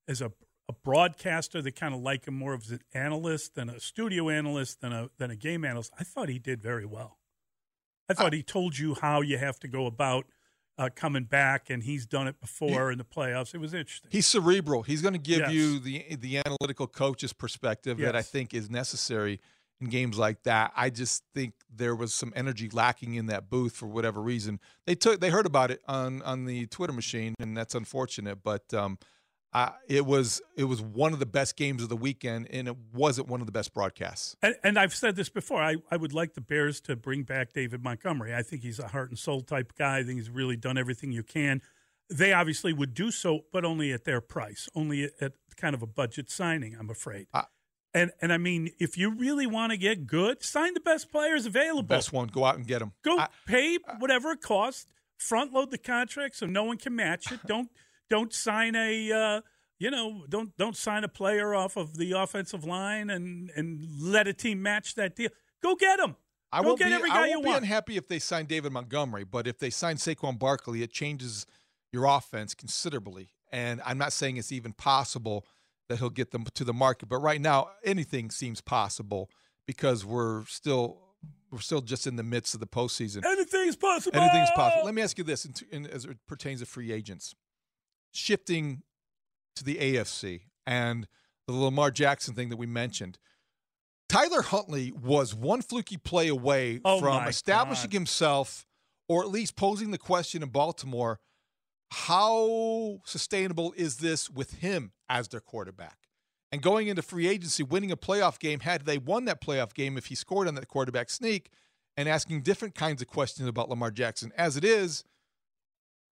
[0.07, 0.31] as a,
[0.69, 1.61] a broadcaster.
[1.61, 5.09] They kind of like him more as an analyst than a studio analyst than a
[5.17, 5.91] than a game analyst.
[5.99, 7.17] I thought he did very well.
[8.09, 10.25] I thought he told you how you have to go about
[10.77, 13.53] uh, coming back, and he's done it before in the playoffs.
[13.53, 14.09] It was interesting.
[14.11, 14.81] He's cerebral.
[14.83, 15.51] He's going to give Yes.
[15.53, 19.39] you the the analytical coach's perspective that I think is necessary
[19.81, 20.71] in games like that.
[20.75, 24.59] I just think there was some energy lacking in that booth for whatever reason.
[24.85, 28.43] They took they heard about it on on the Twitter machine, and that's unfortunate.
[28.43, 28.97] But um,
[29.53, 32.77] I, it was it was one of the best games of the weekend, and it
[32.93, 34.35] wasn't one of the best broadcasts.
[34.41, 35.61] And, and I've said this before.
[35.61, 38.33] I, I would like the Bears to bring back David Montgomery.
[38.33, 39.97] I think he's a heart and soul type guy.
[39.99, 41.61] I think he's really done everything you can.
[42.09, 45.81] They obviously would do so, but only at their price, only at, at kind of
[45.81, 46.75] a budget signing.
[46.77, 47.27] I'm afraid.
[47.33, 47.43] Uh,
[47.93, 51.45] and and I mean, if you really want to get good, sign the best players
[51.45, 51.83] available.
[51.83, 52.93] Best one, go out and get them.
[53.03, 54.87] Go pay whatever it costs.
[55.17, 57.39] Front load the contract so no one can match it.
[57.47, 57.69] Don't
[58.09, 59.41] don't sign a uh,
[59.79, 64.27] you know don't don't sign a player off of the offensive line and and let
[64.27, 65.29] a team match that deal.
[65.63, 66.15] Go get them.
[66.51, 67.57] I won't get be, every I guy won't you be want.
[67.63, 71.45] unhappy if they sign David Montgomery, but if they sign Saquon Barkley, it changes
[71.91, 73.29] your offense considerably.
[73.51, 75.45] And I'm not saying it's even possible
[75.91, 79.29] that he'll get them to the market, but right now anything seems possible
[79.67, 80.97] because we're still
[81.51, 83.25] we're still just in the midst of the postseason.
[83.25, 84.17] Anything's possible.
[84.17, 84.85] Anything's possible.
[84.85, 87.35] Let me ask you this, in, in, as it pertains to free agents,
[88.13, 88.83] shifting
[89.57, 91.07] to the AFC and
[91.47, 93.19] the Lamar Jackson thing that we mentioned.
[94.07, 97.97] Tyler Huntley was one fluky play away Oh, from establishing God.
[97.97, 98.65] himself,
[99.09, 101.19] or at least posing the question in Baltimore:
[101.91, 106.07] How sustainable is this with him as their quarterback?
[106.51, 109.97] And going into free agency, winning a playoff game, had they won that playoff game,
[109.97, 111.49] if he scored on that quarterback sneak,
[111.95, 114.31] and asking different kinds of questions about Lamar Jackson.
[114.37, 115.03] As it is,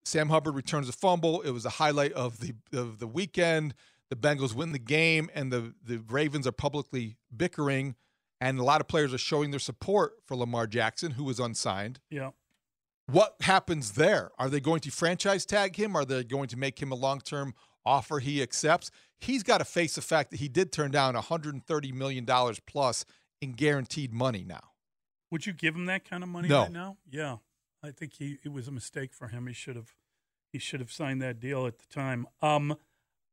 [0.04, 1.42] Sam Hubbard returns a fumble.
[1.42, 3.74] It was a highlight of the of the weekend.
[4.10, 7.96] The Bengals win the game, and the the Ravens are publicly bickering,
[8.42, 12.00] and a lot of players are showing their support for Lamar Jackson, who was unsigned.
[12.10, 12.32] Yeah.
[13.08, 14.30] What happens there?
[14.38, 15.96] Are they going to franchise tag him?
[15.96, 17.54] Are they going to make him a long term
[17.86, 18.92] offer he accepts?
[19.20, 23.06] He's got to face the fact that he did turn down 130 million dollars plus
[23.42, 24.72] in guaranteed money now.
[25.32, 26.62] Would you give him that kind of money No.
[26.64, 26.98] right now?
[27.10, 27.38] Yeah,
[27.84, 29.48] I think he it was a mistake for him.
[29.48, 29.94] He should have
[30.52, 32.28] he should have signed that deal at the time.
[32.42, 32.76] Um,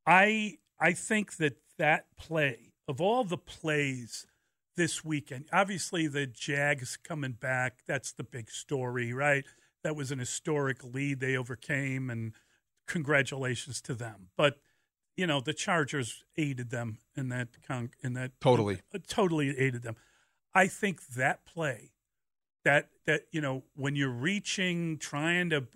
[0.06, 4.26] I I think that that play of all the plays
[4.76, 5.46] this weekend.
[5.52, 7.78] Obviously, the Jags coming back.
[7.86, 9.44] That's the big story, right?
[9.82, 12.32] That was an historic lead they overcame, and
[12.86, 14.28] congratulations to them.
[14.36, 14.58] But
[15.16, 18.80] you know, the Chargers aided them in that con- in that Totally.
[18.94, 19.96] uh, totally aided them.
[20.54, 21.92] I think that play,
[22.64, 25.66] that that you know, when you're reaching, trying to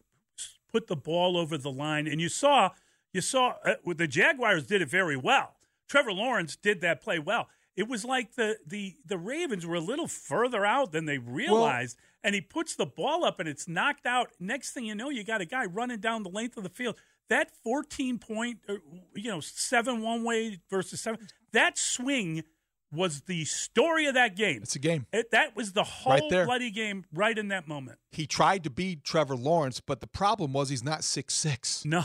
[0.71, 2.71] put the ball over the line, and you saw
[3.13, 5.57] you saw uh, the Jaguars did it very well.
[5.89, 7.49] Trevor Lawrence did that play well.
[7.81, 11.97] It was like the the the Ravens were a little further out than they realized,
[12.23, 14.29] and he puts the ball up and it's knocked out.
[14.39, 16.97] Next thing you know, you got a guy running down the length of the field.
[17.31, 18.75] That fourteen point, uh,
[19.15, 21.27] you know, seven one way versus seven.
[21.53, 22.43] That swing
[22.93, 24.61] was the story of that game.
[24.63, 25.07] It's a game.
[25.13, 26.45] It, that was the whole Right there.
[26.45, 27.99] bloody game right in that moment.
[28.13, 31.85] He tried to beat Trevor Lawrence, but the problem was he's not six six.
[31.85, 32.03] No.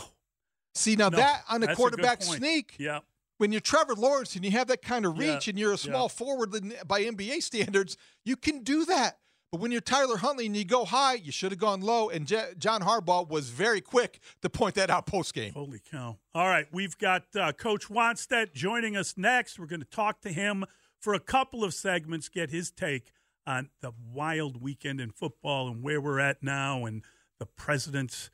[0.76, 2.39] See now No, that on a a quarterback point.
[2.39, 2.76] sneak.
[2.78, 2.99] Yeah.
[3.38, 5.77] When you're Trevor Lawrence and you have that kind of Yeah, reach and you're a
[5.77, 6.07] small yeah.
[6.07, 6.51] forward
[6.88, 9.17] by NBA standards, you can do that.
[9.51, 12.09] But when you're Tyler Huntley and you go high, you should have gone low.
[12.09, 15.53] And John Harbaugh was very quick to point that out post game.
[15.53, 16.17] Holy cow.
[16.33, 19.57] All right, we've got uh, Coach Wannstedt joining us next.
[19.59, 20.65] We're going to talk to him
[20.99, 23.13] for a couple of segments, get his take
[23.47, 26.86] on the wild weekend in football and where we're at now.
[26.86, 27.03] And
[27.39, 28.31] the president's,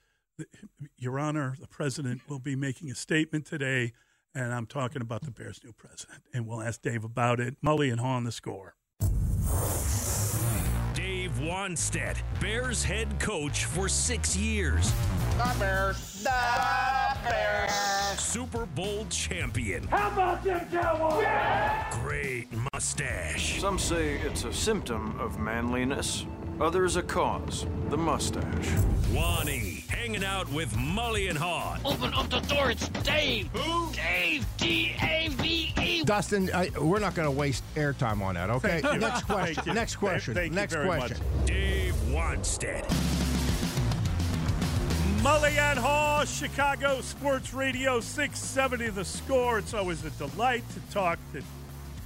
[0.97, 3.93] Your Honor, the president will be making a statement today.
[4.34, 6.24] And I'm talking about the Bears' new president.
[6.34, 7.56] And we'll ask Dave about it.
[7.62, 8.76] Mully and Haugh on the score.
[10.94, 14.94] Dave Wannstedt, Bears head coach for six years.
[15.38, 16.24] The Bears.
[16.24, 17.72] The Bears.
[18.20, 19.84] Super Bowl champion.
[19.88, 21.26] How about them Cowboys?
[22.02, 23.60] Great mustache.
[23.60, 26.26] Some say it's a symptom of manliness,
[26.62, 28.70] others a cause, the mustache.
[29.12, 31.80] Wani, hanging out with Mully and Haugh.
[31.84, 32.72] Open up the door.
[32.72, 33.47] It's Dave.
[33.53, 33.91] Who?
[33.93, 34.45] Dave.
[34.57, 36.03] D A V E.
[36.03, 38.82] Dustin, I, we're not going to waste airtime on that, okay?
[38.82, 38.99] Thank you.
[38.99, 39.55] Next question.
[39.55, 39.74] Thank you.
[39.74, 40.34] Next question.
[40.36, 41.18] Thank you Next very question.
[41.45, 42.88] Dave Wannstedt.
[45.22, 49.59] Mully and Haw, Chicago Sports Radio 670 The Score.
[49.59, 51.43] It's always a delight to talk to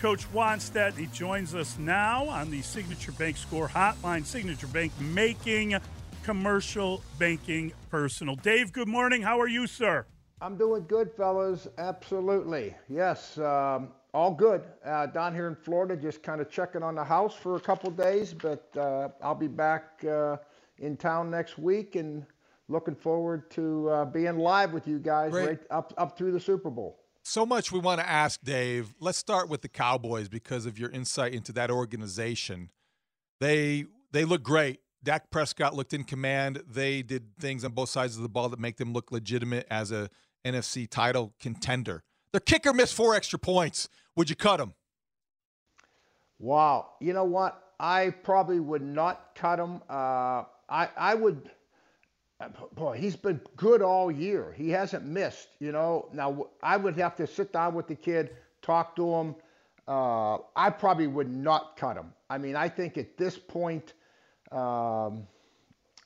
[0.05, 0.95] Coach Wannstedt.
[0.95, 4.23] He joins us now on the Signature Bank Score Hotline.
[4.23, 5.75] Signature Bank making
[6.21, 8.35] commercial banking personal.
[8.35, 9.23] Dave, good morning.
[9.23, 10.05] How are you, sir?
[10.41, 11.67] I'm doing good, fellas.
[11.79, 12.75] Absolutely.
[12.87, 14.61] Yes, um, all good.
[14.85, 17.89] Uh, down here in Florida, just kind of checking on the house for a couple
[17.89, 20.37] days, but uh, I'll be back uh,
[20.77, 22.27] in town next week and
[22.67, 25.47] looking forward to uh, being live with you guys Great.
[25.47, 27.04] right up, up through the Super Bowl.
[27.27, 28.93] So much we want to ask Dave.
[28.99, 32.69] Let's start with the Cowboys because of your insight into that organization.
[33.39, 34.81] They they look great.
[35.03, 36.61] Dak Prescott looked in command.
[36.69, 39.91] They did things on both sides of the ball that make them look legitimate as
[39.91, 40.11] a
[40.45, 42.03] NFC title contender.
[42.31, 43.89] Their kicker missed four extra points.
[44.15, 44.75] Would you cut him?
[46.37, 46.91] Wow.
[47.01, 47.59] You know what?
[47.79, 49.81] I probably would not cut him.
[49.89, 51.49] Uh, I I would.
[52.73, 54.53] Boy, he's been good all year.
[54.57, 55.49] He hasn't missed.
[55.59, 56.09] You know.
[56.13, 58.31] Now I would have to sit down with the kid,
[58.61, 59.35] talk to him.
[59.87, 62.11] Uh, I probably would not cut him.
[62.29, 63.93] I mean, I think at this point,
[64.51, 65.27] um,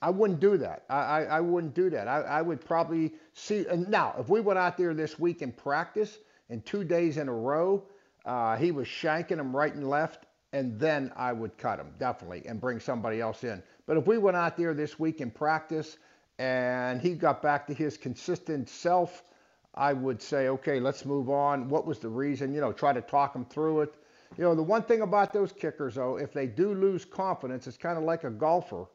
[0.02, 0.84] I wouldn't do that.
[0.88, 2.06] I, I, I wouldn't do that.
[2.06, 3.66] I, I would probably see.
[3.66, 6.18] And now, if we went out there this week and practice,
[6.50, 7.84] and two days in a row,
[8.26, 12.42] uh, he was shanking him right and left, and then I would cut him definitely
[12.46, 13.62] and bring somebody else in.
[13.86, 15.96] But if we went out there this week and practice,
[16.40, 19.24] and he got back to his consistent self,
[19.74, 21.68] I would say, okay, let's move on.
[21.68, 22.54] What was the reason?
[22.54, 23.94] You know, try to talk him through it.
[24.38, 27.76] You know, the one thing about those kickers, though, if they do lose confidence, it's
[27.76, 28.86] kind of like a golfer.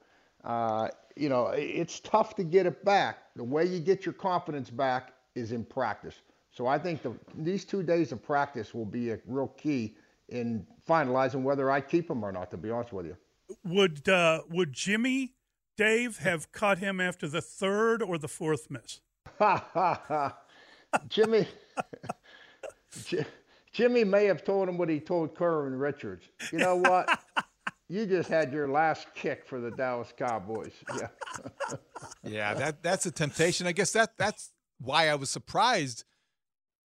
[0.43, 3.19] Uh, you know, it's tough to get it back.
[3.35, 6.15] The way you get your confidence back is in practice.
[6.49, 9.95] So I think the, these two days of practice will be a real key
[10.29, 12.49] in finalizing whether I keep him or not.
[12.51, 13.17] To be honest with you.
[13.65, 15.35] Would uh, would Jimmy
[15.77, 19.01] Dave have cut him after the third or the fourth miss?
[19.39, 20.37] Ha ha ha.
[21.09, 21.47] Jimmy.
[23.05, 23.25] J-
[23.71, 26.25] Jimmy may have told him what he told Kerwin Richards.
[26.53, 27.19] You know what?
[27.89, 30.73] you just had your last kick for the Dallas Cowboys.
[30.97, 31.07] Yeah.
[32.23, 33.67] Yeah, that that's a temptation.
[33.67, 36.03] I guess that that's why I was surprised.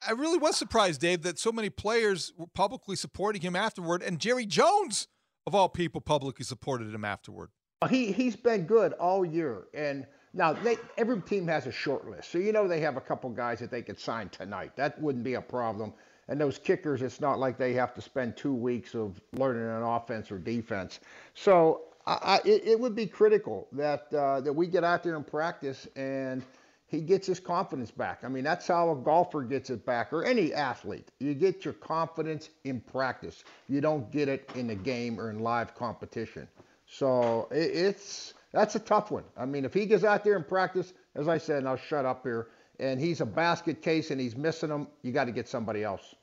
[0.05, 4.19] I really was surprised, Dave, that so many players were publicly supporting him afterward, and
[4.19, 5.07] Jerry Jones,
[5.47, 7.49] of all people, publicly supported him afterward.
[7.89, 12.31] He he's been good all year, and now they, every team has a short list,
[12.31, 14.75] so you know they have a couple guys that they could sign tonight.
[14.75, 15.93] That wouldn't be a problem.
[16.27, 19.83] And those kickers, it's not like they have to spend two weeks of learning an
[19.83, 20.99] offense or defense.
[21.35, 25.15] So I, I, it, it would be critical that uh, that we get out there
[25.15, 26.43] and practice and
[26.87, 28.23] he gets his confidence back.
[28.23, 31.09] I mean, that's how a golfer gets it back, or any athlete.
[31.19, 33.43] You get your confidence in practice.
[33.67, 36.47] You don't get it in the game or in live competition.
[36.85, 39.23] So it's that's a tough one.
[39.37, 42.05] I mean, if he gets out there and practice, as I said, and I'll shut
[42.05, 42.47] up here,
[42.79, 46.15] and he's a basket case and he's missing them, you got to get somebody else.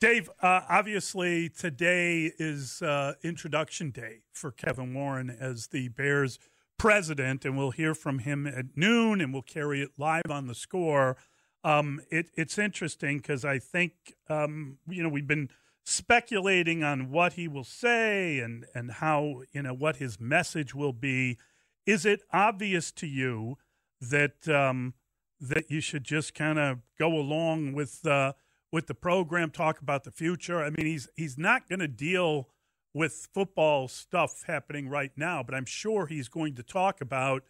[0.00, 6.38] Dave, uh, obviously today is uh, introduction day for Kevin Warren as the Bears
[6.78, 10.54] president, and we'll hear from him at noon, and we'll carry it live on the
[10.54, 11.16] score.
[11.64, 13.92] Um, it, it's interesting because I think
[14.30, 15.50] um, you know we've been
[15.88, 20.92] speculating on what he will say and and how you know what his message will
[20.92, 21.38] be.
[21.86, 23.56] Is it obvious to you
[24.00, 24.94] that um,
[25.40, 28.34] that you should just kind of go along with uh,
[28.70, 30.62] with the program, talk about the future?
[30.62, 32.50] I mean, he's he's not going to deal
[32.92, 37.44] with football stuff happening right now, but I'm sure he's going to talk about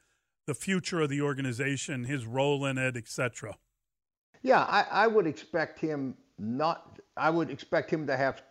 [0.47, 3.57] the future of the organization, his role in it, etc.
[4.43, 7.01] Yeah, I, I would expect him not.
[7.18, 8.42] I would expect him to have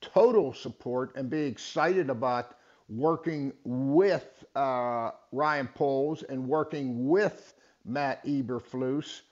[0.00, 2.56] total support and be excited about
[2.88, 7.54] working with uh, Ryan Poles and working with
[7.84, 9.22] Matt Eberflus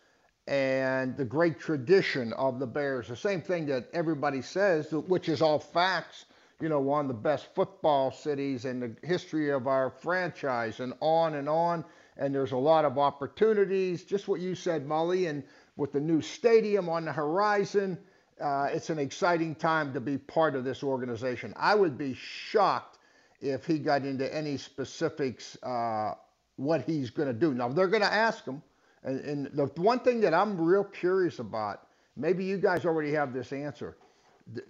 [0.47, 3.09] and the great tradition of the Bears.
[3.09, 6.25] The same thing that everybody says, which is all facts,
[6.61, 10.93] you know, one of the best football cities in the history of our franchise, and
[11.01, 11.85] on and on.
[12.17, 15.43] And there's a lot of opportunities, just what you said, Mully, and
[15.77, 17.99] with the new stadium on the horizon.
[18.41, 21.53] Uh, it's an exciting time to be part of this organization.
[21.57, 22.99] I would be shocked
[23.41, 26.15] if he got into any specifics uh,
[26.57, 27.55] what he's going to do.
[27.55, 28.63] Now they're going to ask him,
[29.05, 31.87] and, and the one thing that I'm real curious about,
[32.17, 33.97] maybe you guys already have this answer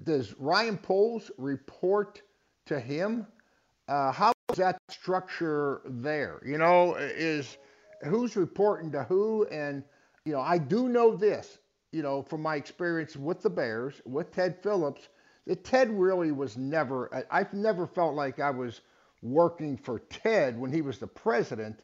[0.05, 2.23] does Ryan Poles report
[2.67, 3.27] to him?
[3.89, 6.41] Uh, how is that structure there?
[6.45, 7.57] You know, is
[8.05, 9.47] who's reporting to who?
[9.47, 9.83] And
[10.25, 11.59] you know, I do know this.
[11.93, 15.09] You know, from my experience with the Bears, with Ted Phillips,
[15.47, 17.25] that Ted really was never.
[17.31, 18.81] I've never felt like I was
[19.23, 21.81] working for Ted when he was the president.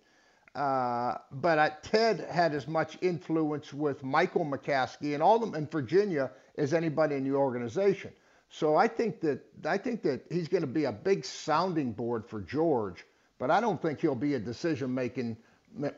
[0.55, 5.55] Uh, but uh, Ted had as much influence with Michael McCaskey and all of them
[5.55, 8.11] in Virginia as anybody in the organization.
[8.49, 12.25] So I think that I think that he's going to be a big sounding board
[12.27, 13.05] for George,
[13.39, 15.37] but I don't think he'll be a decision making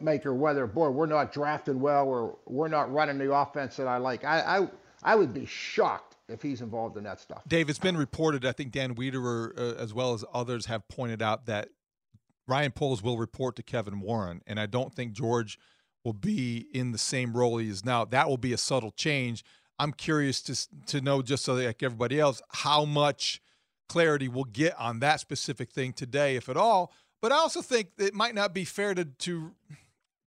[0.00, 0.34] maker.
[0.34, 4.24] Whether boy we're not drafting well or we're not running the offense that I like.
[4.24, 4.68] I I,
[5.02, 7.42] I would be shocked if he's involved in that stuff.
[7.48, 8.44] Dave, it's been reported.
[8.44, 11.70] I think Dan Wiederer, uh, as well as others, have pointed out that
[12.46, 15.58] Ryan Poles will report to Kevin Warren, and I don't think George
[16.04, 18.04] will be in the same role he is now.
[18.04, 19.44] That will be a subtle change.
[19.78, 23.40] I'm curious to to know, just so like everybody else, how much
[23.88, 26.92] clarity we'll get on that specific thing today, if at all.
[27.20, 29.52] But I also think it might not be fair to to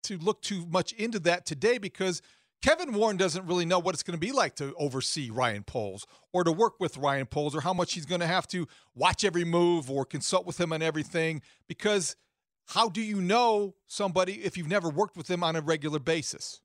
[0.04, 2.22] to look too much into that today because
[2.62, 6.06] Kevin Warren doesn't really know what it's going to be like to oversee Ryan Poles
[6.32, 9.24] or to work with Ryan Poles or how much he's going to have to watch
[9.24, 12.16] every move or consult with him on everything because
[12.68, 16.60] how do you know somebody if you've never worked with them on a regular basis?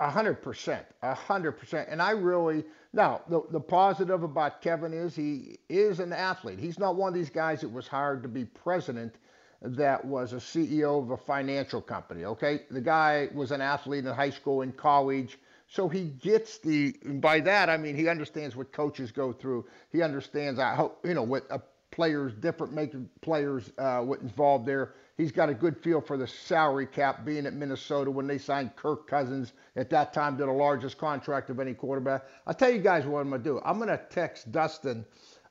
[0.00, 1.88] A hundred percent, a hundred percent.
[1.90, 6.58] And I really now the the positive about Kevin is he is an athlete.
[6.58, 9.16] He's not one of these guys that was hired to be president
[9.62, 12.24] that was a CEO of a financial company.
[12.24, 15.38] Okay, the guy was an athlete in high school and college.
[15.68, 19.66] So he gets the by that I mean he understands what coaches go through.
[19.92, 24.64] He understands I hope you know what a players different making players uh, what involved
[24.64, 24.94] there.
[25.20, 28.74] He's got a good feel for the salary cap being at Minnesota when they signed
[28.74, 32.24] Kirk Cousins at that time to the largest contract of any quarterback.
[32.46, 33.60] I'll tell you guys what I'm going to do.
[33.62, 35.04] I'm going to text Dustin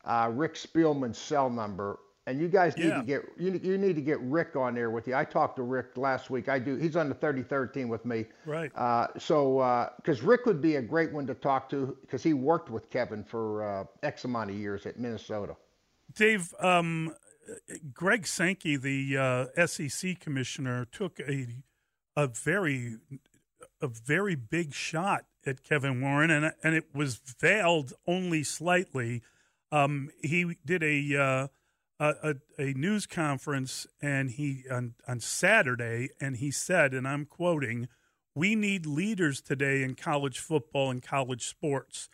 [0.05, 1.99] uh, Rick Spielman's cell number.
[2.25, 2.97] And you guys need yeah.
[2.97, 5.15] to get you, you need to get Rick on there with you.
[5.15, 6.49] I talked to Rick last week.
[6.49, 6.75] I do.
[6.75, 8.25] He's on the 33rd team with me.
[8.45, 8.71] Right.
[8.75, 12.33] Uh, so because uh, Rick would be a great one to talk to because he
[12.33, 15.55] worked with Kevin for uh, X amount of years at Minnesota.
[16.15, 17.15] Dave, um,
[17.93, 19.17] Greg Sankey, the
[19.57, 21.47] uh, SEC commissioner, took a
[22.15, 22.97] a very
[23.81, 29.21] a very big shot at Kevin Warren, and and it was veiled only slightly.
[29.71, 31.47] Um, he did a, uh,
[31.99, 37.87] a a news conference, and he on on Saturday, and he said, and I'm quoting,
[38.35, 42.09] "We need leaders today in college football and college sports,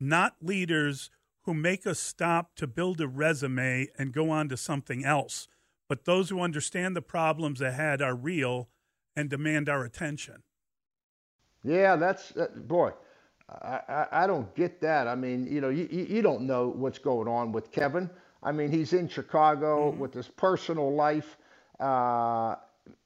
[0.00, 1.10] not leaders."
[1.46, 5.48] Who make us stop to build a resume and go on to something else.
[5.88, 8.68] But those who understand the problems ahead are real
[9.14, 10.42] and demand our attention.
[11.64, 12.92] Yeah, that's boy.
[13.48, 15.06] I, I, I, don't get that.
[15.06, 18.10] I mean, you know, you, you don't know what's going on with Kevin.
[18.42, 20.00] I mean, he's in Chicago mm-hmm.
[20.00, 21.36] with his personal life.
[21.78, 22.56] Uh,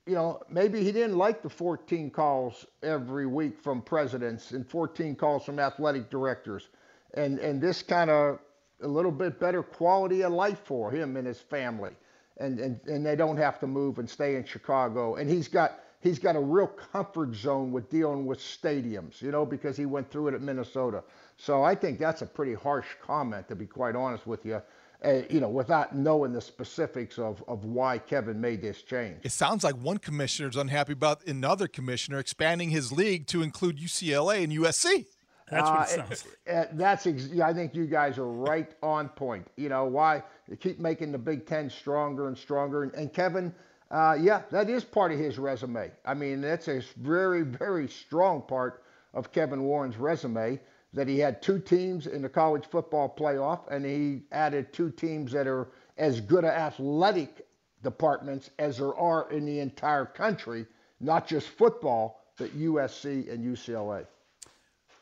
[0.07, 5.15] you know, maybe he didn't like the 14 calls every week from presidents and 14
[5.15, 6.69] calls from athletic directors,
[7.15, 8.39] and and this kind of
[8.83, 11.93] a little bit better quality of life for him and his family,
[12.39, 15.81] and and and they don't have to move and stay in Chicago, and he's got
[16.01, 20.11] he's got a real comfort zone with dealing with stadiums, you know, because he went
[20.11, 21.03] through it at Minnesota.
[21.37, 24.63] So I think that's a pretty harsh comment, to be quite honest with you
[25.05, 29.19] uh, you know, without knowing the specifics of, of why Kevin made this change.
[29.23, 33.79] It sounds like one commissioner is unhappy about another commissioner expanding his league to include
[33.79, 35.07] UCLA and USC.
[35.51, 36.77] That's what it sounds uh, like.
[36.77, 39.47] That's ex- I think you guys are right on point.
[39.57, 43.55] You know why they keep making the Big Ten stronger and stronger, and, and Kevin,
[43.91, 45.91] uh, yeah, that is part of his resume.
[46.05, 48.83] I mean, that's a very very strong part
[49.15, 50.61] of Kevin Warren's resume
[50.93, 55.33] that he had two teams in the college football playoff, and he added two teams
[55.33, 57.47] that are as good athletic
[57.83, 60.67] departments as there are in the entire country,
[61.01, 64.07] not just football, but USC and UCLA.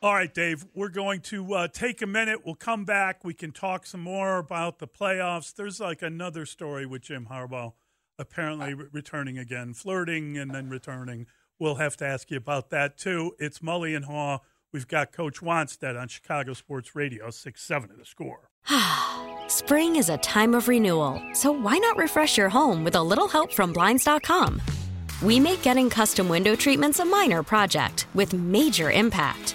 [0.01, 2.47] All right, Dave, we're going to uh, take a minute.
[2.47, 3.25] We'll come back.
[3.25, 5.53] We can talk some more about the playoffs.
[5.53, 7.73] There's like another story with Jim Harbaugh
[8.19, 11.27] apparently re- returning again, flirting and then returning.
[11.59, 13.33] We'll have to ask you about that too.
[13.39, 14.41] It's Mully and Haugh.
[14.73, 18.51] We've got Coach Wannstedt on Chicago Sports Radio, 6 7 of the score.
[19.49, 23.29] Spring is a time of renewal, so why not refresh your home with a little
[23.29, 24.61] help from Blinds.com?
[25.23, 29.55] We make getting custom window treatments a minor project with major impact.